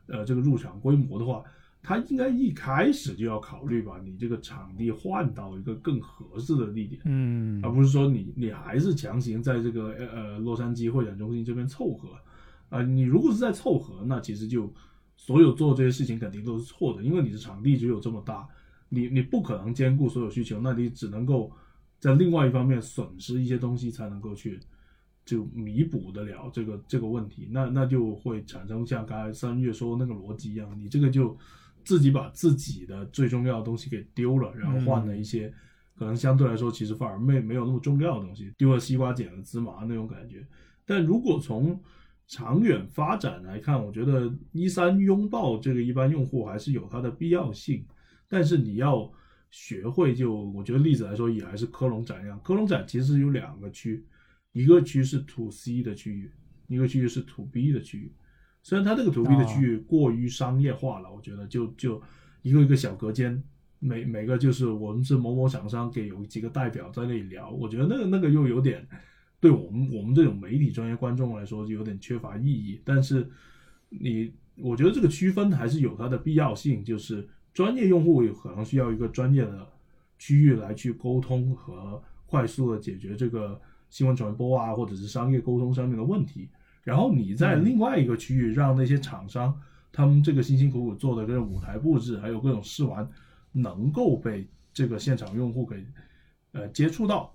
[0.07, 1.41] 呃这个入场规模的话，
[1.81, 7.01] 它应该一开始就要考虑把你这个场地换到一个更合适的地点。
[7.05, 12.09] 嗯而不是说你你还是强行在这个呃呃洛杉矶会展中心这边凑合
[12.69, 14.71] 啊、你如果是在凑合，那其实就
[15.17, 18.47] 所有做这些事情肯定都是错的，因为你的场地只有这么大，
[18.89, 21.51] 你你不可能兼顾所有需求，那你只能够
[21.97, 24.59] 在另外一方面损失一些东西，才能够去
[25.29, 31.37] 就弥补得了这个这个问题，那那就会产生像刚才三月说的那个逻辑一样，你这个就
[31.83, 35.53] 自己把自己的最重要的东西给丢了，然后换了一些。
[35.95, 40.47] 可能相对来说，其实反而没没有那么重要的东西，丢了西瓜捡了芝麻那种感觉。
[40.85, 41.77] 但如果从
[42.25, 47.85] 长远发展来看，我觉得一三拥抱这个一般用户还是有它的必要性，
[48.29, 49.11] 但是你要
[49.51, 54.05] 学会就，我觉得例子来说也还是科隆展一样，科隆展其实有两个区，
[54.51, 56.31] 一个区是 to C 的区域，
[56.67, 58.11] 一个区域是 to B 的区域。
[58.61, 62.01] 虽然它这个 to B 的区域过于商业化了，我觉得就就
[62.41, 63.41] 一个一个小隔间，
[63.79, 68.85] 每每个就是我们是某某厂商给有几个代表在那里聊，我觉得那个那个又有点
[69.39, 72.81] 对我们我们这种媒体专业观众来说就有点缺乏意义。
[72.83, 73.29] 但是
[73.89, 79.67] 你，我觉得这个区分还是有它的必要性，就是专业用户有可能需要一个专业的
[80.17, 83.59] 区域来去沟通和快速的解决这个
[83.89, 86.49] 新闻传播啊，或者是商业沟通上面的问题。
[86.83, 89.53] 然后你在另外一个区域，让那些厂商
[89.91, 93.07] 他们这个辛辛苦苦做的这个舞台布置，还有各种试玩，
[93.51, 95.85] 能够被这个现场用户给
[96.51, 97.31] 呃接触到，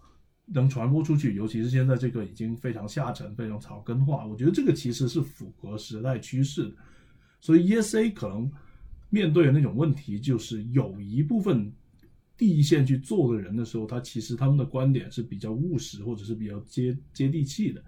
[0.46, 1.34] 能传播出去。
[1.34, 6.74] 尤其是现在这个已经非常下沉、非常草根化，我觉得这个其实是符合时代趋势的。
[7.40, 8.50] 所以 ESA 可能
[9.10, 11.70] 面对的那种问题，就是有一部分
[12.36, 17.82] 第一线去做的人的时候，他其实他们的观点是比较务实，或者是比较接接地气的。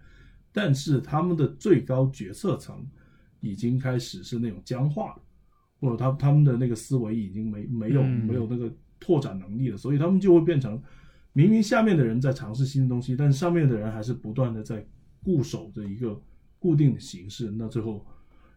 [0.52, 2.86] 但是他们的最高决策层
[3.40, 5.22] 已经开始是那种僵化了，
[5.80, 10.80] 或者他他们的那个思维已经没没有嗯没有那个拓展能力了，所以他们就会变成
[11.32, 14.86] 明明下面的人在尝试新的东西，但是上面的人还是不断的在
[15.22, 16.18] 固守着一个
[16.58, 18.06] 固定的形式，那最后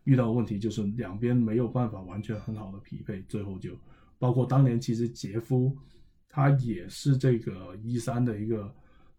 [0.06, 3.78] 遇到问题就是两边没有办法完全很好的匹配，最后就
[4.20, 5.76] 包括当年其实杰夫
[6.28, 8.72] 他也是这个一三的一个。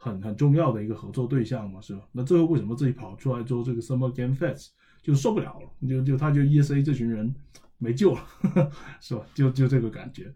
[0.03, 2.01] 很很重要的一个合作对象嘛，是吧？
[2.11, 4.69] 那最后为什么自己跑出来做这个 Summer Game Fest
[5.03, 5.87] 就受不了了？
[5.87, 7.35] 就就他就 ESA 这群人
[7.77, 8.27] 没救了，
[8.99, 9.23] 是吧？
[9.35, 10.33] 就就这个感觉。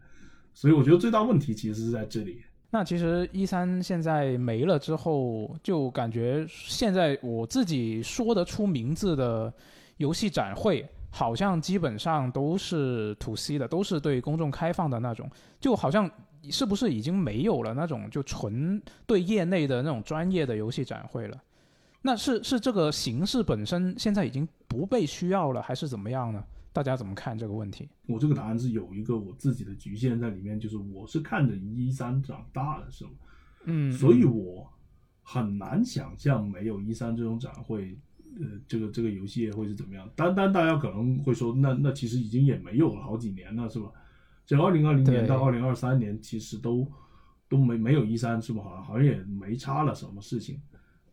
[0.53, 2.43] 所以我觉得最大问题其实是在这里。
[2.69, 9.51] 那其实一三现在没了之后，就感觉现在我自己说得出名字的
[9.97, 16.11] 游戏展会，好像基本上都是 to C 的，都是对公众开放的那种，就好像。
[16.51, 21.41] 是不是已经没有了那种就纯对业内的那种专业的游戏展会了？
[22.03, 26.43] 那是是这个形式本身现在已经不被需要了，还是怎么样呢？
[26.71, 27.89] 大家怎么看这个问题？
[28.05, 33.11] 我这个答案是有一个我自己的局限在里面，就是我是看着一三长大的，是吗？
[33.63, 34.71] 嗯，所以我
[35.23, 37.97] 很难想象没有一三这种展会，
[38.39, 40.09] 呃，这个这个游戏业会是怎么样。
[40.15, 43.89] 单单大家可能会说，那那其实已经也没有了好几年了，是吧？
[44.45, 46.85] 这二零二零年到二零二三年，其实都
[47.49, 48.61] 都没没有一三是吧？
[48.61, 50.59] 好像好像也没差了什么事情。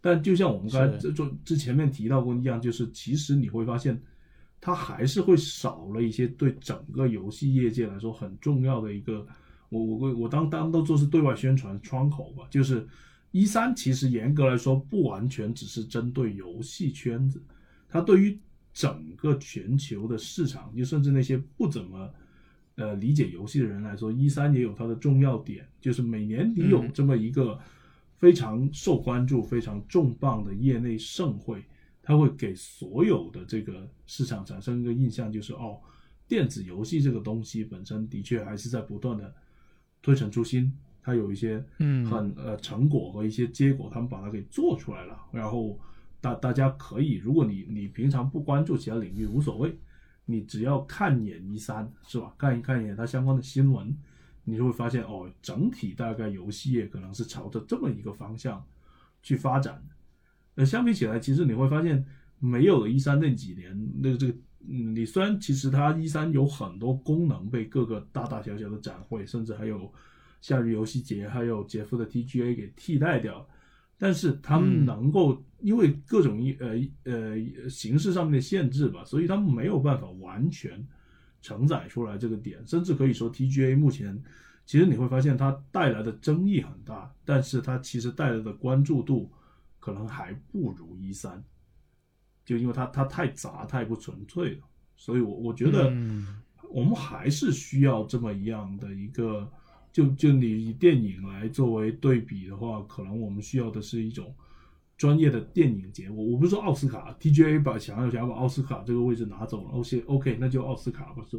[0.01, 3.99] 但就像我们刚才这就之前面提到过一样，就是其实你会发现，
[4.61, 9.25] 它还是会少了一些对整个游戏业界来说很重要的一个，
[9.69, 12.45] 我我我当当都做是对外宣传窗口吧。
[12.51, 12.87] 就是
[13.33, 17.43] 一三其实严格来说不完全只是针对游戏圈子，
[17.89, 18.39] 它对于
[18.73, 22.09] 整个全球的市场，就甚至那些不怎么。
[22.77, 27.61] 呃理解游戏的人来说，一三也有它的重要点，就是每年你有嗯这么一个
[28.17, 31.63] 非常受关注、非常重磅的业内盛会，
[32.03, 35.79] 它会给所有的这个市场产生一个印象，就是哦，
[36.27, 39.35] 电子游戏这个东西本身的确还是在不断的
[40.01, 40.73] 推陈出新，
[41.03, 45.19] 它有一些嗯很呃成果和一些结果，他们把它给做出来了。
[45.33, 45.79] 然后
[46.21, 49.77] 大大家可以，如果你你平常不关注其他领域无所谓，
[50.25, 52.33] 你只要看一眼一三是吧？
[52.39, 53.95] 看一看一眼它相关的新闻，
[54.45, 58.65] 你就会发现哦，整体大概游戏业可能是朝着这么一个方向
[59.23, 59.95] 去发展的。
[60.55, 62.05] 呃，相比起来，其实你会发现
[62.39, 64.35] 没有了一三那几年，那个这个，
[64.69, 69.93] 嗯，你虽然其实它一三有很多功能被各个大大小小的展会，甚至还有
[70.43, 73.49] 夏日游戏节，还有杰夫的 TGA 给替代掉，
[73.97, 74.85] 但是他们嗯。
[74.85, 76.75] 能够因为各种一呃
[77.05, 80.85] 呃形式上面的限制吧，所以他们没有办法完全
[81.41, 84.23] 承载出来这个点，甚至可以说 TGA 目前。
[84.67, 89.31] 其实你会发现它带来的争议很大，但是它其实带来的关注度
[89.81, 91.43] 可能还不如一三，
[92.45, 94.63] 就因为它它太杂太不纯粹了，
[94.97, 96.41] 所以我我觉得嗯。
[96.71, 99.47] 我们还是需要这么一样的一个，
[99.93, 104.35] 就就你以电影来作为对比的话，可能我们需要的是一种
[104.97, 106.09] 专业的电影节。
[106.09, 111.39] 我我不是说奥斯卡 TGA 把想要想要把奥斯卡这个位置拿走了，OK OK 那就奥斯卡吧是，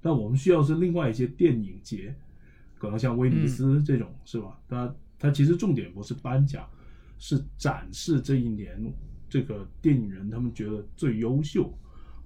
[0.00, 2.14] 但我们需要是另外一些电影节，
[2.76, 4.58] 可能像威尼斯这种、是吧？
[4.68, 6.68] 它它其实重点不是颁奖，
[7.18, 8.92] 是展示这一年
[9.28, 11.72] 这个电影人他们觉得最优秀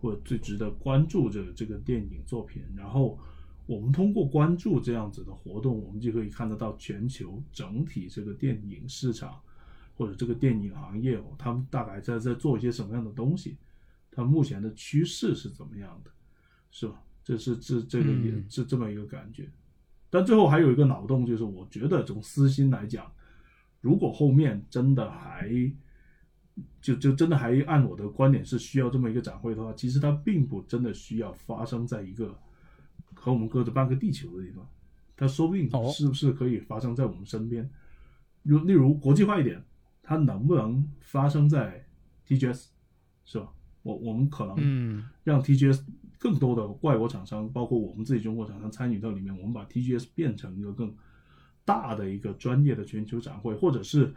[0.01, 2.63] 或者最值得关注的这个电影作品。
[2.75, 3.19] 然后
[3.67, 9.41] 我们通过关注这样子的活动，我们就可以看得到全球整体这个电影市场
[9.97, 13.57] 或者这个电影行业，哦他们大概在在做一些什么样的东西，
[14.11, 16.11] 它目前的趋势是怎么样的，
[16.71, 17.03] 是吧？
[17.25, 19.51] 这是这这个也嗯是这么一个感觉。
[20.09, 23.11] 但最后还有一个脑洞，就是我觉得从私心来讲，
[23.81, 25.51] 如果后面真的还
[26.81, 32.39] 就就真的还按我的观点是需要这么一个展会的话，其实它并不真的需要发生在一个
[33.17, 34.65] 和我们隔着半个地球的地方，
[35.17, 37.69] 它说不定哦是不是可以发生在我们身边。
[38.43, 39.61] 如例如国际化一点，
[40.03, 41.85] 它能不能发生在
[42.29, 42.67] TGS，
[43.25, 43.49] 是吧？
[43.83, 45.83] 我我们可能嗯让 TGS
[46.19, 50.95] 更多的外国厂商，包括我们自己中国厂商参与到里面，我们把 TGS 变成一个更
[51.65, 54.15] 大的一个专业的全球展会，或者是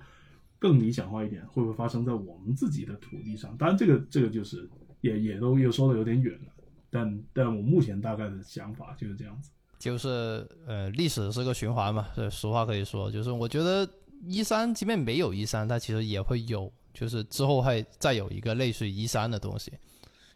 [0.59, 3.55] 更理想化一点，会不会发生在我们自己的土地上？
[3.57, 4.69] 当然，这个这个就是
[5.01, 6.53] 也也都又说的有点远了，
[6.89, 9.51] 但但我目前大概的想法就是这样子。
[9.77, 13.89] 就是呃，历史是个循环嘛，这俗话可以说，就是我觉得
[14.27, 19.71] 一三即便没有一三，它其实也会有，就是之后会再有一个类似于一三的东西。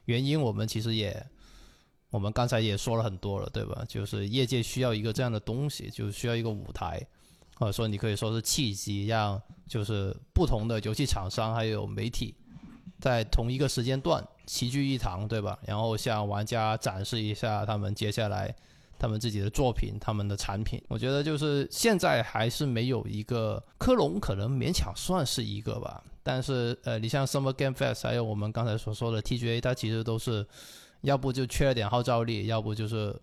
[0.06, 1.26] 原因我们其实也，
[2.10, 3.84] 我们刚才也说了很多了，对吧？
[3.86, 7.06] 就是业界需要一个这样的东西，就是需要一个舞台，
[7.56, 12.34] 或者说你可以说是契机，让就是不同的游戏厂商还有媒体
[13.00, 15.58] 在同一个时间段齐聚一堂，对吧？
[15.66, 18.54] 然后向玩家展示一下他们接下来
[19.00, 20.82] 他们自己的作品、他们的产品。
[20.88, 26.04] 我觉得就是现在还是没有一个科隆，可能勉强算是一个吧。
[26.24, 30.46] 但是呃，你像 Summer Game Fest，还有我们刚才所说的 TGA，它其实都是
[31.02, 33.14] 要不就缺了点号召力，要不就是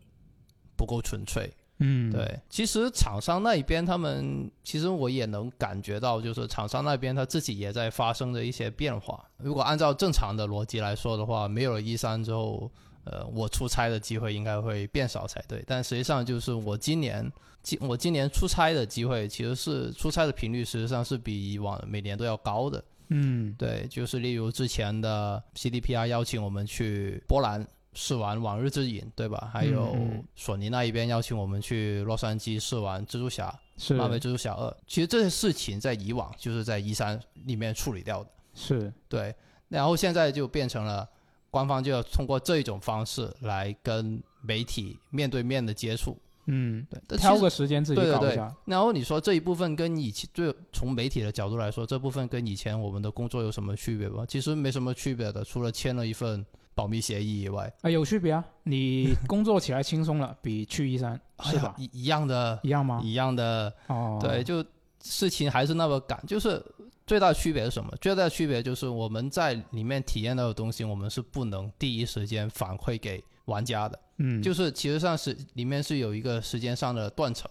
[0.77, 1.51] 不够纯粹。
[1.83, 9.25] 嗯，对，其实厂商那一边，他们其实我也能感觉到，就是厂商那边他自己也在发生着一些变化。
[9.39, 12.71] 如果按照正常的逻辑来说的话，没有了一三之后，
[13.05, 15.65] 呃，我出差的机会应该会变少才对。
[15.67, 22.85] 但实际上就是我今年，今我今年出差的机会其实是出差的频率，实际上是比以往每年都要高的。
[23.09, 27.67] 嗯对，就是例如之前的 CDPR 邀请我们去波兰
[28.01, 29.51] 试玩《往日之影》，对吧？
[29.53, 29.95] 还有
[30.35, 34.75] 索尼那一边邀请我们去洛杉矶试玩《蜘蛛侠》是漫威蜘蛛侠二。
[34.87, 39.35] 其实这些事情在以往就是在一三里面处理掉的，是对。
[39.69, 41.07] 然后现在就变成了
[41.51, 47.19] 官方就要通过这一种方式来跟媒体面对面的接触，嗯，对。
[47.19, 48.57] 挑个时间自己对对对搞一下。
[48.65, 54.25] 然后你说这一部分跟以前，就从媒体的角度来说，这部分跟以前我们的工作有什么区别吗？
[54.27, 56.45] 其实没什么区别的，除了签了一份
[56.75, 58.45] 保密协议以外，啊，有区别啊！
[58.63, 61.75] 你工作起来轻松了， 比去一三是吧？
[61.77, 63.01] 哎一一样的，一样吗？
[63.05, 64.65] 一样的，哦，对，就
[65.03, 66.65] 事情还是那么赶，就是
[67.07, 67.91] 最大的区别是什么？
[68.01, 77.51] 最大的区别就是我们在里面体验到的东西，我们是不能第一时间反馈给玩家的，嗯，就是其实上是里面是有一个时间上的断层。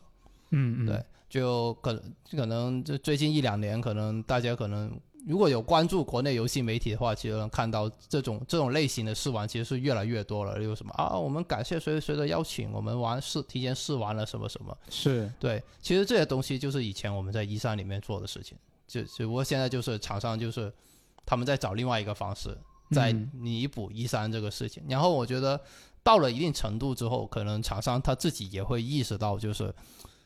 [0.52, 2.02] 嗯嗯，对，就可能
[2.32, 10.62] 可能就最近一两年，可能大家可能如果有关注国内游戏媒体的话，其实能看到这种这种类型的试玩其实是越来越多了。
[10.62, 11.18] 有什么啊？
[11.18, 14.76] 我们感谢谁谁谁的邀请，我们玩试提前试玩了什么什么。
[14.90, 18.58] 是对，其实这些东西就是以前我们在一三里面做的事情，
[18.88, 20.72] 就只不过现在就是厂商就是
[21.26, 22.58] 他们在找另外一个方式，
[22.92, 24.82] 在嗯弥补一三这个事情。
[24.88, 25.60] 然后我觉得
[26.02, 29.74] 到了一定程度之后，可能厂商他自己也会意识到，就是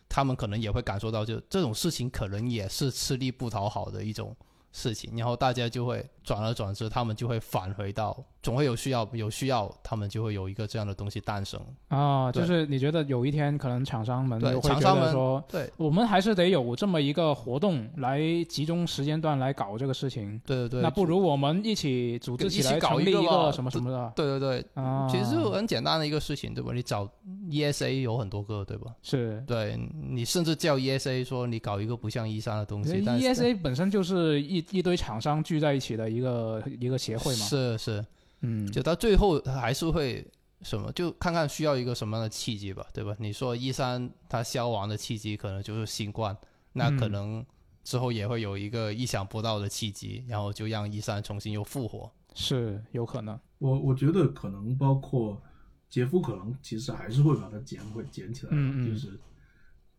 [0.08, 4.36] 他们可能也会感受到，就这种事情可能也是吃力不讨好的一种
[4.74, 11.60] 事情，然后大家就会转而转之，他们就会返回到，总会有需要，有需要，他们就会有一个这样的东西诞生。
[11.88, 20.40] 啊，就是你觉得有一天可能厂商们对厂商们说，对我们还是得有这么一个活动来集中时间段来搞这个事情。
[20.46, 25.08] 对对对，那不如我们一起组织起起来，搞一一个什么什么的对对对，啊。
[25.10, 26.74] 其实就很简单的一个事情，对吧？
[26.74, 27.10] 你找
[27.50, 28.94] ESA 有很多个，对吧？
[29.02, 29.80] 是对
[30.10, 37.46] 你甚至叫 ESA 说你搞一个不像一三的东西，但是 ESA 本身就是一一堆厂商聚在一起的一个一个协会嘛。
[37.46, 38.06] 是是，
[38.44, 40.26] 嗯，就到最后还是会
[40.62, 43.16] 什么，就看看需要一个什么样的契机吧，对吧？
[43.20, 46.38] 你说一三它消亡的契机可能就是新冠，
[46.74, 47.46] 那可嗯能
[47.84, 52.12] 之后也会有一个意想不到的契机，然后就让一三重新又复活。
[52.36, 53.40] 是有可能。
[53.60, 55.42] 我我觉得可能包括
[55.90, 59.20] 杰夫，可能其实还是会把它捡回捡起来，嗯嗯就是，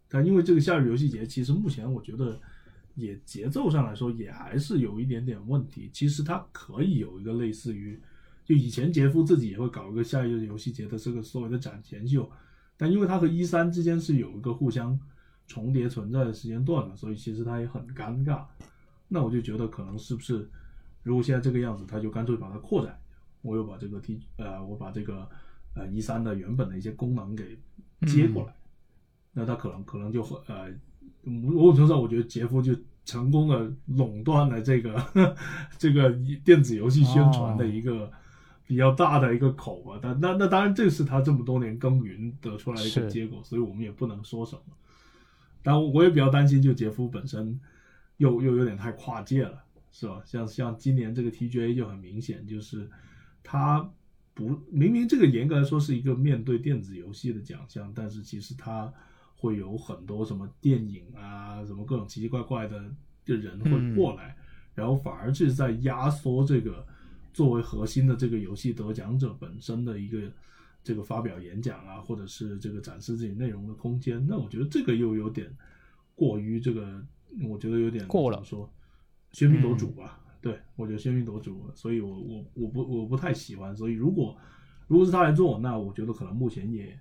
[0.09, 2.41] 但因为这个夏日游戏节，其实目前我觉得
[2.95, 5.89] 也节奏上来说也还是有一点点问题。
[5.93, 8.03] 其实它可以有一个类似于，
[8.45, 12.31] 就以前杰夫自己也会搞一个下一个游戏节的这个所谓的展前秀，
[12.77, 14.99] 但因为他和一三之间是有一个互相
[15.47, 18.45] 重叠存在的时间段的，所以其实他也很尴尬。
[19.09, 20.49] 那我就觉得可能是不是，
[21.03, 22.99] 如果现在这个样子，他就干脆把它扩展，
[23.43, 25.29] 我又把这个 T 呃，我把这个
[25.75, 27.59] 呃一三的原本的一些功能给
[28.07, 28.55] 接过来，
[29.33, 30.73] 那他可能可能就很呃，
[31.23, 32.75] 某种程度上，我觉得杰夫就
[33.05, 35.37] 成功的垄断了这个
[35.79, 36.11] 这个
[36.45, 38.11] 电子游戏宣传的一个
[38.67, 39.99] 比较大的一个口吧。
[40.03, 44.62] 但那那当然，这是他这么多年耕耘得出来的一个结果，所以我们也不能说什么。
[45.62, 47.59] 但我也比较担心，就杰夫本身
[48.19, 50.23] 又又有点太跨界了，是吧？
[50.27, 52.89] 像像今年这个 TGA 就很明显，就是
[53.43, 53.91] 他
[54.35, 58.93] 不明明这个严格来说是一个面对电子游戏的奖项，但是其实他
[59.37, 62.85] 会有很多什么电影啊，什么各种奇奇怪怪的
[63.25, 64.37] 的人会过来，
[64.75, 66.87] 然后反而是在压缩这个
[67.35, 70.32] 作为核心的这个游戏得奖者本身的一个
[70.82, 74.24] 这个发表演讲啊，或者是这个展示自己内容的空间。
[74.26, 75.55] 那我觉得这个又有点
[76.14, 77.05] 过于这个，
[77.43, 78.72] 我觉得有点过了说
[79.32, 80.20] 喧宾夺主吧。
[80.41, 83.76] 对，我觉得喧宾夺主，所以我我我不我不太喜欢。
[83.76, 84.37] 所以如果
[84.87, 86.97] 如果是他来做，那我觉得可能目前也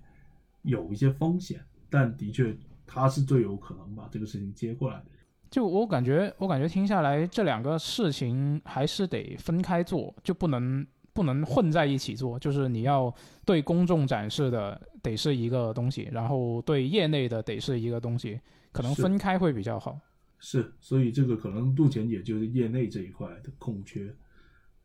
[0.62, 5.13] 有一些风险，但的确他是最有可能把这个事情接过来的人。
[5.54, 12.36] 就我感觉，我感觉听下来，这两个事情还是得分开做，就不能不能混在一起做。
[12.36, 18.40] 就是你要对公众展示的得是一个东西，然后对业内的得是一个东西，
[18.72, 19.96] 可能分开会比较好。
[20.40, 24.12] 是，所以这个可能目前也就是业内这一块的空缺，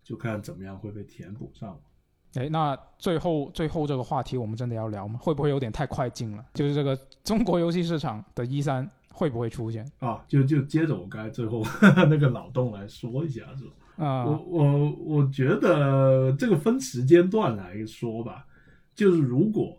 [0.04, 1.76] 就看怎么样会被填补上。
[2.36, 5.20] 哎，那最后最后这个话题我们真的要聊吗？
[5.20, 6.46] 会不会有点太快进了？
[6.54, 9.86] 就是这个中国游戏市场的一三会不会出现？
[10.00, 11.64] 啊，就就接着我刚才最后
[12.10, 14.06] 那个脑洞来说一下，是吧？
[14.06, 18.46] 啊、我我我觉得这个分时间段来说吧，
[18.96, 19.78] 就是如果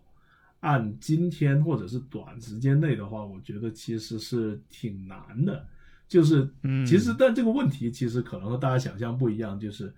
[0.61, 5.67] 按今天或者是短时间内的话，我觉得其实是挺难的。
[6.07, 9.95] 就是嗯其实但这个问题其实可能和大家想象不一样，就是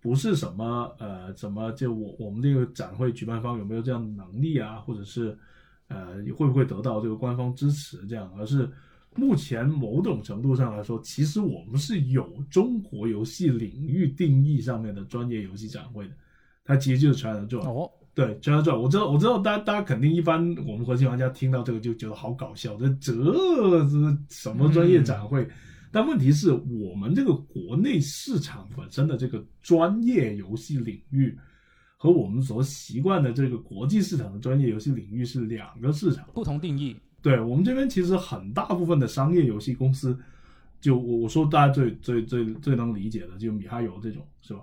[0.00, 5.36] 不是什么呃什么就我我们这个展会举办方有没有这样的能力啊，或者是
[5.90, 8.66] 呃会不会得到这个官方支持这样，而是
[9.14, 16.14] 目前某种程度上来说，其实我们是有中国游戏领域定义上面的专业游戏展会的，
[16.64, 17.60] 它其实就是 China Joy。
[17.60, 23.12] 哦，对 China Joy，我知道，我知道，大家大家肯定一般我们核心玩家听到这个就觉得好搞笑，这这
[23.88, 25.46] 这什么专业展会？
[25.92, 31.36] 但问题是我们这个国内市场本身的这个专业游戏领域，
[32.02, 36.26] 和我们所习惯的这个国际市场的专业游戏领域是两个市场。
[36.32, 36.96] 不同定义。
[37.20, 40.18] 对我们这边其实很大部分的商业游戏公司，
[40.80, 44.60] 就我我说大家最最最最能理解的，就米哈游这种是吧？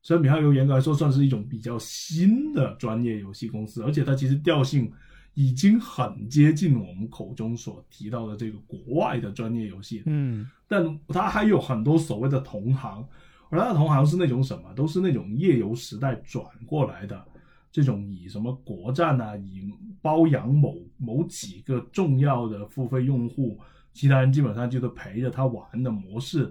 [0.00, 4.90] 虽然米哈游严格来说算是一种比较新的专业游戏公司，而且它其实调性
[5.34, 13.06] 已经很接近我们口中所提到的这个国外的专业游戏，嗯但它还有很多所谓的同行，
[13.50, 17.22] 而他的同行是那种什么，都是那种夜游时代转过来的，
[17.70, 19.68] 这种以什么国战啊，以
[20.00, 23.58] 包养某某几个重要的付费用户，
[23.92, 26.50] 其他人基本上就是陪着他玩的模式，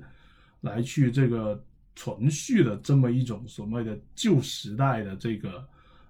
[0.61, 1.61] 来去这个
[1.95, 5.65] 存续的这么一种所谓的旧时代的这个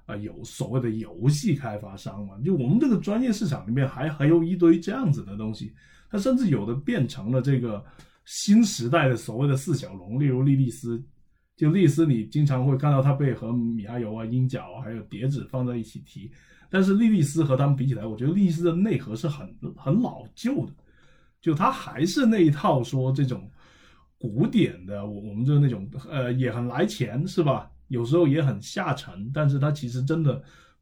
[0.06, 5.72] 啊、有所谓的游戏开发商嘛，就我们这个专业市场里面还还有一堆这样子的东西，
[6.10, 7.86] 它甚至有的变成了这个
[8.30, 11.04] 新时代的所谓的四小龙，例如莉莉丝。
[11.58, 16.32] 就莉莉丝，你经常会看到它被和米哈游啊、鹰角啊，还有叠子放在一起提，
[16.70, 20.72] 但是莉莉丝和他们比起来，我觉得莉莉丝的内核是很很老旧的，
[21.42, 23.50] 就它还是那一套说这种
[24.20, 27.70] 古典的，我我们就是那种呃也很来钱是吧？
[27.88, 30.42] 有时候也很下沉，但是它其实真的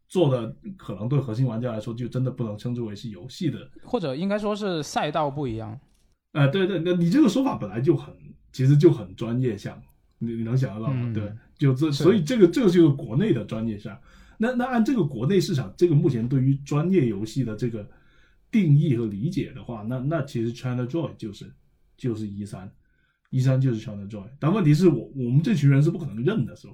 [0.09, 3.67] 做的可能对核心玩家来说，就真的不能称之为是游戏的。
[3.81, 5.79] 或者应该说是赛道不一样。
[6.34, 8.13] 呃，对对，那你这个说法本来就很，
[8.51, 9.82] 其实就很专业项，
[10.19, 11.01] 你你能想得到吗？
[11.05, 13.97] 嗯对，就这，所以这个这个就是国内的专业项。
[14.38, 17.89] 那那按这个国内市场，这个目前对于专业游戏的这个
[18.51, 21.51] 定义和理解的话，那那其实 China Joy 就是
[21.97, 22.71] 就是一三，
[23.32, 24.25] 一三就是 China Joy。
[24.39, 26.73] 但问题是我我们这群人是不可能认的，是吧？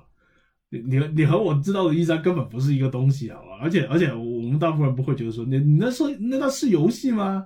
[0.70, 3.60] 你你你和我知道的一三根本不是一个东西，好吧？
[3.62, 7.45] 而且而且我们大部分人不会觉得说，你你那是那那是游戏吗？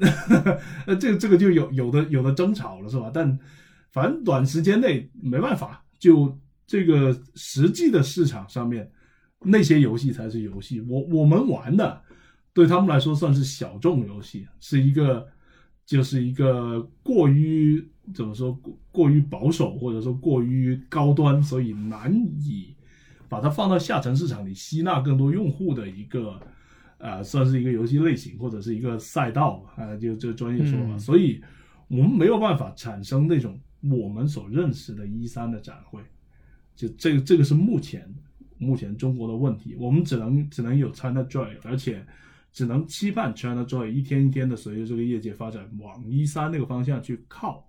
[0.00, 3.10] 那 那这个这个就有有的有的争吵了，是吧？
[3.12, 3.38] 但
[3.92, 8.90] 反正短时间内没办法，就这个实际的市场上面，
[9.40, 10.80] 那些游戏才是游戏。
[10.82, 12.02] 我我们玩的，
[12.52, 15.26] 对他们来说算是小众游戏，是一个
[15.84, 18.52] 就是一个过于怎么说
[18.90, 22.74] 过于保守或者说过于高端，所以难以
[23.28, 26.40] 把它放到下沉市场里吸纳更多用户的一个。
[26.98, 30.98] 呃，算是一个游戏类型或者是一个赛道啊、呃，就这专业说法，嗯。
[30.98, 31.42] 所以
[31.88, 36.00] 我们没有办法产生那种我们所认识的一三的展会，
[36.74, 38.12] 就这个这个是目前
[38.58, 42.04] 目前中国的问题，我们只能只能有 China Joy，而且
[42.50, 47.68] 只能期盼 China Joy 一天一天的随着这个业界发展往一三那个方向去靠，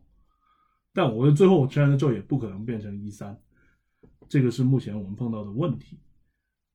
[0.94, 3.38] 但我觉得最后 China Joy 也不可能变成一三，
[4.30, 6.00] 这个是目前我们碰到的问题。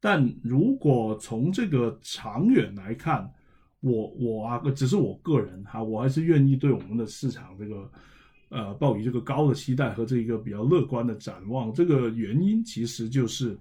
[0.05, 3.33] 但如果从这个长远来看，
[3.79, 7.89] 我我啊，只是我个人哈，我还是愿意对我们的市场这个
[8.49, 11.73] 呃抱以这个高的期待和这一个比较乐观的展望。
[11.73, 13.57] 这个原因其实就是，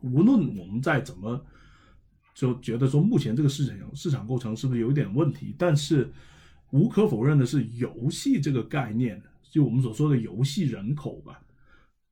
[0.00, 1.44] 无论我们再怎么
[2.36, 6.08] 就觉得说目前这个市场市场构成是不是有点问题，但是
[6.70, 11.40] 无可否认的是，游戏这个概念，就我们所说的游戏人口吧。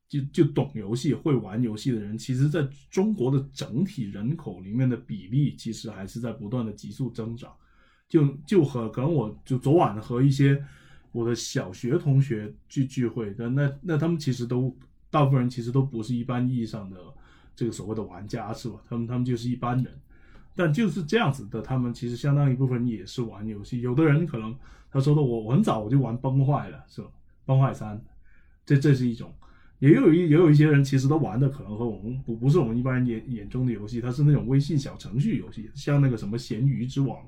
[0.08, 7.52] 就就懂游戏、会玩游戏的人，其实在中国的整体人口里面的比例，其实还是在不断的急速增长。
[8.08, 10.64] 就就和可能我就昨晚和一些
[11.10, 14.76] 我的小学同学聚聚会，但那那他们其实都
[15.10, 16.96] 大部分人其实都不是一般意义上的
[17.56, 18.76] 这个所谓的玩家，是吧？
[18.88, 19.92] 他们他们就是一般人。
[20.54, 23.80] 但就是这样子的，他们其实相当一部分也是玩游戏。
[23.80, 24.56] 有的人可能
[24.90, 27.08] 他说的我我很早我就玩崩坏了，是吧？
[27.44, 28.00] 崩坏三，
[28.64, 29.34] 这这是一种。
[29.78, 37.18] 也有一也有一些人其实都玩的可能和我们不不是我们一般人眼眼中的游戏，它是那种微信小程序游戏，像那个什么咸鱼之王，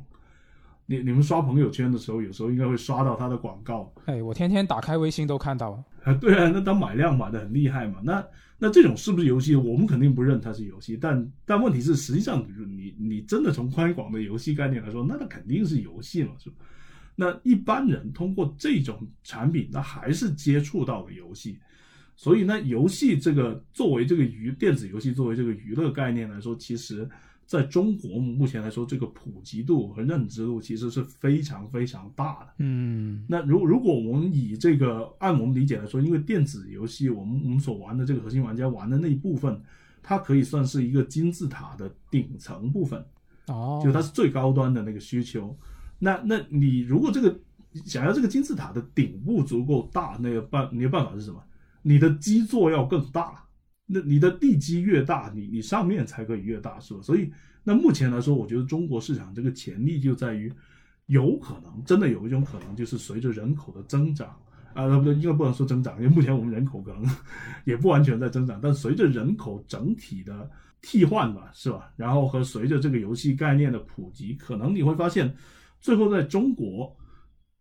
[0.87, 5.85] 你你们刷朋友圈的时候，有时候应该会刷到它的广告 哎，我天天打开微信都看到。
[6.05, 8.25] 啊， 对啊，那他买量买的很厉害嘛，那
[8.59, 9.55] 那这种是不是游戏？
[9.55, 16.57] 我们肯定不认它是游戏，但但问题是，实际上你你真的从宽广的游戏概念来说，那它肯定是游戏嘛，是吧？
[17.15, 21.59] 那一般人通过这种产品，他还是接触到了游戏。
[22.19, 27.09] 所以呢，游戏这个作为这个娱电子游戏作为这个娱乐概念来说，其实
[27.47, 32.55] 在中国目前来说，这个普及度和认知度其实是非常非常大的。
[32.59, 39.63] 嗯那如如果我们以这个按我们理解来说，因为电子游戏我们我们所玩的这个核心玩家玩的那一部分，
[40.03, 43.01] 它可以算是一个金字塔的顶层部分，
[43.47, 45.57] 哦，就它是最高端的那个需求。
[46.01, 47.41] 那那你如果这个
[47.85, 51.41] 想要这个金字塔的顶部足够大，那个办你的办法是什么？
[51.89, 53.43] 你的基座要更大，
[53.87, 57.01] 那你的地基越大，你你上面才可以越大，是吧？
[57.03, 57.33] 所以
[57.65, 60.53] 那目前来说，我觉得中国市场这个潜力就在于，
[61.07, 64.29] 有可能真的有一种可能，就是随着人口的增长
[64.75, 67.07] 啊，不对，应该不能说增长，因为目前我们人口可能
[67.65, 70.51] 也不完全在增长，但随着人口整体的
[70.83, 71.91] 替换吧，是吧？
[71.97, 75.35] 然后和随着这个游戏概念的普及，可能你会发现，
[75.81, 76.95] 最后在中国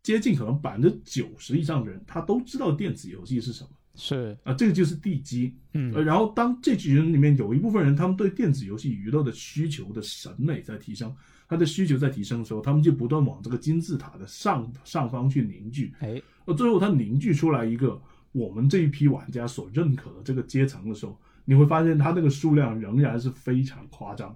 [0.03, 3.69] 接近可能百分之九十以上的人，他都知道电子游戏是什么。
[3.97, 5.53] 是啊，这个就是地基。
[5.73, 11.13] 嗯呃，然后当这群人里面有一部分人，他们对电子游戏娱乐的需求的审美在提升，
[11.49, 15.93] 他的需求在提升的时候，他们就不断往这个金字塔的上上方去凝聚。
[15.99, 24.35] 哎呃最后他凝聚出来一个我们这一批玩家所认可的这个阶层的时候，你会发现他那个数量仍然是非常夸张，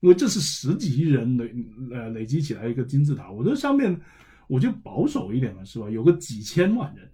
[0.00, 1.54] 因为这是十几亿人累
[1.92, 3.30] 呃累积起来一个金字塔。
[3.30, 3.98] 我觉得上面
[4.46, 5.90] 我就保守一点了，是吧？
[5.90, 7.08] 有个几千万人。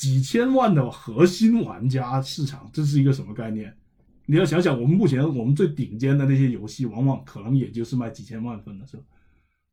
[0.00, 3.76] 几千万的核心玩家市场，这是一个什么概念？
[4.24, 9.02] 你要想想，我们目前我们最顶尖的那些游戏，往往可能也就是卖几千万份的，是吧？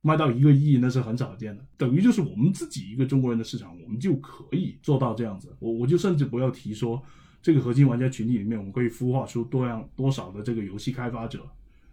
[0.01, 5.55] 卖到一个亿那是很少见的，等于就是我们自己一个中国人的市场，我们就可以做到这样子。
[5.59, 7.01] 我我就甚至不要提说
[7.41, 11.49] 这个核心玩家群体里面，我们可以孵化出多样多少的这个游戏开发者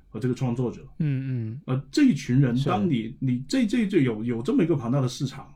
[0.08, 0.84] 和这个创作者。
[0.98, 5.54] 嗯嗯呃，这一群人，当你你这这这有有这么一个庞大的市场，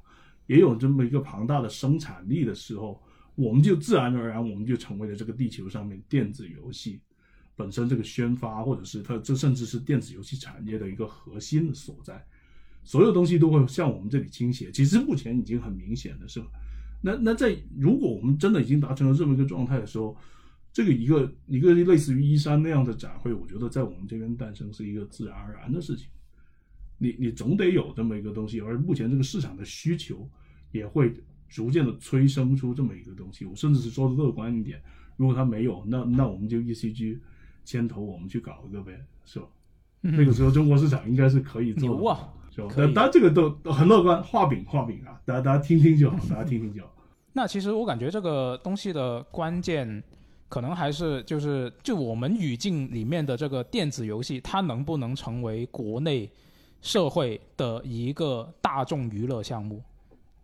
[0.49, 3.01] 也有这么一个庞大的生产力的时候，
[3.37, 7.01] 我们就自然而然我们就成为了这个地球上面电子游戏
[7.55, 12.21] 本身这个宣发，或者是它这甚至是电子游戏产业的一个核心的所在。
[12.83, 16.43] 所有东西都会向我们这里倾斜，其实目前已经很明显的是？
[17.01, 20.17] 那那在如果我们真的已经达成了这么一个状态的时候，
[20.73, 26.07] 这个一个一个类似于一三那样的展会，我觉得在我们这边诞生是一个自然而然的事情。
[26.99, 30.29] 你你总得有这么一个东西，而目前这个市场的需求
[30.73, 31.15] 也会
[31.49, 33.47] 逐渐的催生出这么一个东西。
[33.47, 34.81] 我甚至是说的乐观一点，
[35.17, 37.19] 如果它没有，那那我们就 ECG
[37.65, 39.47] 牵头，我们去搞一个呗，是吧？
[40.01, 42.19] 那个时候中国市场应该是可以做的！
[42.51, 42.69] 是吧？
[42.69, 46.95] 可以但但这个都都很乐观，画饼画饼啊，大家大家听听就好，大家听听就好。
[47.33, 50.03] 那其实我感觉这个东西的关键，
[50.49, 56.29] 可能还是就是就我们语境里面的这个电子游戏，它能不能成为国内
[56.81, 59.83] 社会的一个大众娱乐项目？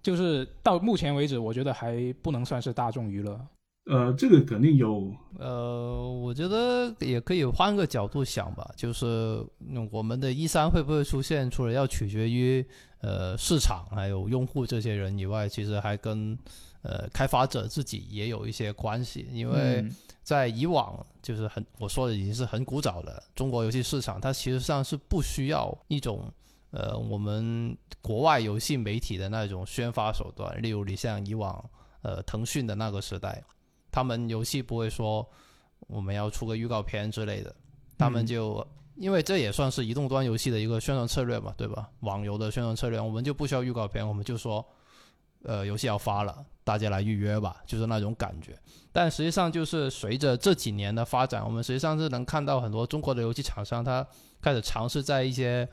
[0.02, 3.40] 就是到目前为止，我觉得还不能算是大众娱乐。
[3.86, 12.64] 呃，这个肯定有，呃，我觉得也可以换个角度想吧，就是嗯我们的一三会不会出现，除了要取决于
[13.00, 16.38] 呃市场还有用户这些人以外，其实还跟
[16.80, 19.90] 呃开发者自己也有一些关系，因为嗯
[20.24, 26.28] 在以往就是很我说的已经是很古早的中国游戏市场，它其实上是不需要一种
[26.70, 31.64] 呃我们国外游戏媒体的那种宣发手段，例如你像以往
[32.02, 33.40] 呃腾讯的那个时代，
[33.92, 35.24] 他们游戏不会说
[35.86, 37.54] 我们要出个预告片之类的，
[37.96, 38.66] 他们嗯就。
[38.96, 41.90] 因为这也算是移动端游戏的一个宣传策略嘛，对吧？
[42.02, 44.64] 网游的宣传策略，我们就不需要预告片，我们就说，
[45.42, 48.56] 呃，游戏要发了，大家来预约吧，就是那种感觉。
[48.96, 54.06] 但实际上，就是随着这几年的发展，我们实际上是能看到很多中国的游戏厂商，他
[54.40, 55.68] 开始尝试在一些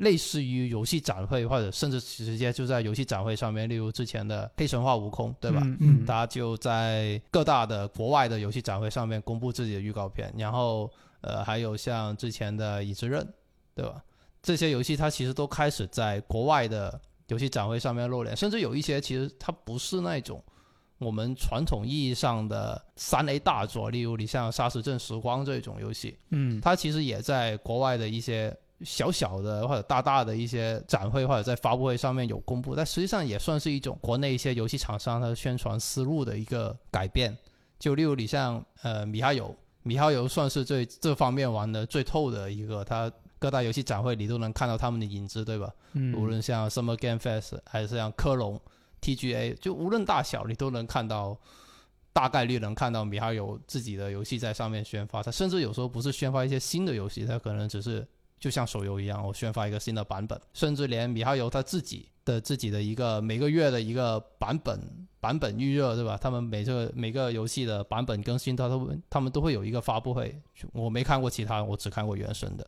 [0.00, 5.60] 类似于游戏展会，或者甚至直接就在游戏展会上面，例如之前的《黑神话：悟空》，对吧？
[5.62, 13.22] 嗯嗯大家就在各大的国外的游戏展会上面公布自己的预告片，然后呃，还有像之前的《蚁之刃》，
[13.76, 14.02] 对吧？
[14.42, 20.42] 这些游戏它其实都开始在国外的游戏展会上面露脸，甚至有一些其实它不是那种
[21.04, 37.36] 我们传统意义上的三 A 大作，例如你像《沙石镇时光》这种游戏，嗯它其实也在国外的一些小小的或者大大的一些展会或者在发布会上面有公布，但实际上也算是一种国内一些游戏厂商它的宣传思路的一个改变。
[37.78, 45.70] 就例如你像呃米哈游，米哈游算是最这方面玩的最透的一个，它各大游戏展会你都能看到他们的影子，对吧？
[45.92, 48.58] 嗯，无论像 Summer Game Fest 还是像科隆
[49.04, 51.38] TGA，就无论大小，你都能看到，
[52.14, 55.22] 大概率能看到米哈游自己的游戏在上面宣发。
[55.22, 58.06] 他甚至有时候不是宣发一些新的游戏，他可能只是
[58.40, 64.80] 就像手游一样，我宣发一个新的版本，甚至连米哈游他自己的自己的一个每个月的一个版本
[65.20, 66.18] 版本预热，对吧？
[66.20, 70.40] 他们每个每个游戏的版本更新，他都他们都会有一个发布会。
[70.72, 72.66] 我没看过其他，我只看过原神的。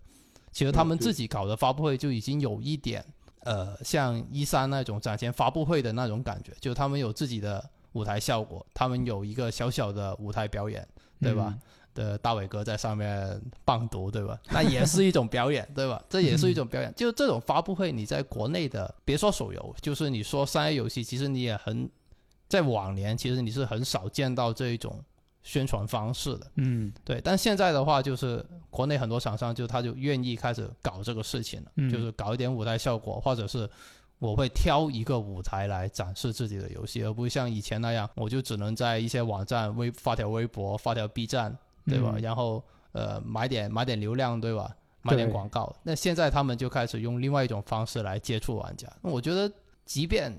[0.52, 3.04] 其实他们自己搞的发布会就已经有一点，
[3.46, 10.86] 呃，像一三那种展前发布会的那种感觉，就他们有自己的舞台效果，他们有一个小小的舞台表演，
[11.20, 11.54] 对吧？
[11.54, 11.60] 嗯
[11.96, 14.38] 的大伟哥在上面棒读，对吧？
[14.50, 16.04] 那也是一种表演，对吧？
[16.10, 16.92] 这也是一种表演。
[16.94, 21.88] 就这种发布会，你在国内的，别说手游，就是你说商业游戏，其实你也很，
[22.50, 25.02] 在往年其实你是很少见到这一种
[25.46, 26.50] 宣传方式的。
[26.56, 33.70] 嗯对，但现在的话，就是国内很多厂商就他就愿意开始搞这个事情了，嗯就是搞一点舞台效果，或者是
[34.18, 41.56] 我会挑一个舞台来展示自己的游戏，而不像以前那样，我就只能在一些网站微发条微博、发条 B 站，
[41.86, 42.14] 对吧？
[42.16, 44.74] 嗯然后呃买点买点流量，对吧？
[45.02, 45.72] 买点广告。
[45.84, 48.92] 那现在他们就开始用另外一种方式来接触玩家。
[49.00, 49.48] 那我觉得，
[49.84, 50.36] 即便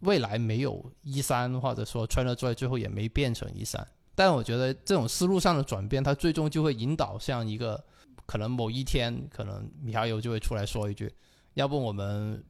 [0.00, 7.82] 未来没有一三，或者说 China Joy 最后也没变成一三，但我觉得这种思路上的转变，它最终就会引导像一个
[8.26, 11.12] 可能某一天，可能米哈游就会出来说一句，
[11.54, 12.42] 要不我们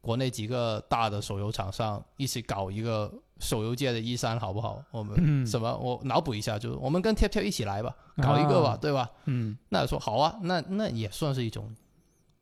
[0.00, 4.82] 国内几个大的手游厂商一起搞一个手游界的一三好不好？
[4.90, 5.76] 我们嗯什么？
[5.76, 9.10] 我脑补一下，就是我们跟 Tap Tap 一起来吧，搞一个吧，啊对吧？
[9.26, 11.72] 嗯那说好啊，那那也算是一种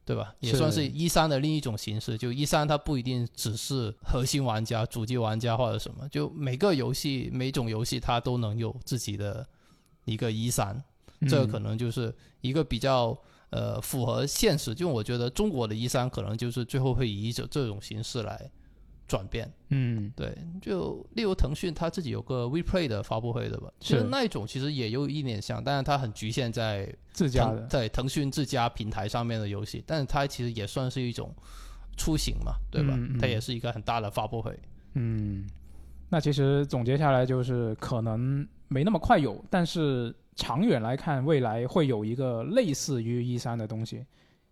[0.04, 0.34] 对吧？
[0.40, 2.18] 也算是一三的另一种形式。
[2.18, 9.46] 就一三它不一定只是核心玩家、主机玩家或者什么，就每个游戏、每种游戏它都能有自己的
[10.04, 10.82] 一个一三，
[11.28, 13.16] 这个可能能就是一个比较
[13.50, 14.74] 呃符合现实。
[14.74, 18.50] 就我觉得中国的一三可能就是最后会以这这种形式来
[19.10, 19.52] 转变。
[19.70, 20.12] 嗯。
[20.14, 20.32] 对，
[20.62, 24.06] 就例如腾讯它自己有个 WePlay 的发布会的吧，其实是。
[24.08, 27.66] 那一种其实也有一点像，但是它很局限在自家的。
[27.66, 31.34] 在腾讯自家平台上面的游戏，但是它其实也算是一种
[31.96, 32.94] 出行嘛，对吧？
[32.96, 33.18] 嗯嗯。
[33.18, 34.56] 它也是一个很大的发布会。
[34.94, 35.46] 嗯，
[36.08, 44.04] 那其实总结下来就是可能没那么快有，但是长远来看，未来会有一个类似于一三的东西，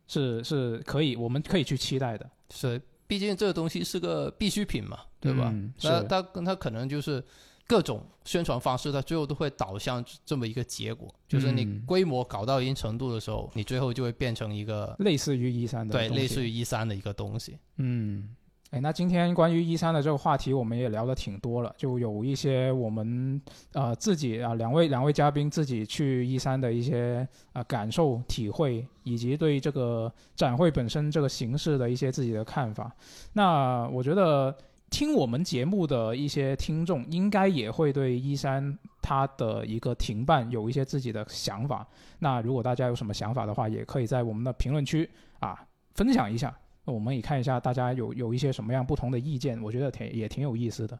[0.07, 5.51] 是是可以我们可以去期待的，是，毕竟这个东西是个必需品嘛，对吧？
[5.53, 7.25] 嗯那是它它可能就是
[7.67, 17.59] 各种宣传方式，它最后都会导向这么一个结果，就是你嗯规模搞到一定程度的时候，你最后就会变成一个类似于一三的对类似于一三的一个东西。
[17.77, 18.29] 嗯，
[18.71, 23.41] 哎，那今天关于一三的这个话题，我们也聊得挺多了，就有一些我们
[23.73, 32.95] 呃自己啊、两位两位嘉宾自己去一三的一些啊、感受、体会，以及对这个展会本身这个形式的一些自己的看法。
[33.33, 34.55] 那我觉得
[34.91, 41.89] 听我们节目的一些听众，应该也会对一三它的一个停办有一些自己的想法。
[42.19, 45.09] 那如果大家有什么想法的话，也可以在我们的评论区
[45.39, 45.59] 啊
[45.95, 46.55] 分享一下。
[46.89, 50.99] 那我们也看一下大家有有一些什么样不同的意见，我觉得挺也挺有意思的。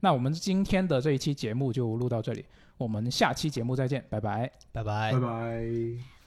[0.00, 2.44] 那我们今天的这一期节目就录到这里，
[2.76, 4.50] 我们下期节目再见，拜拜。
[4.72, 6.17] 拜拜拜拜。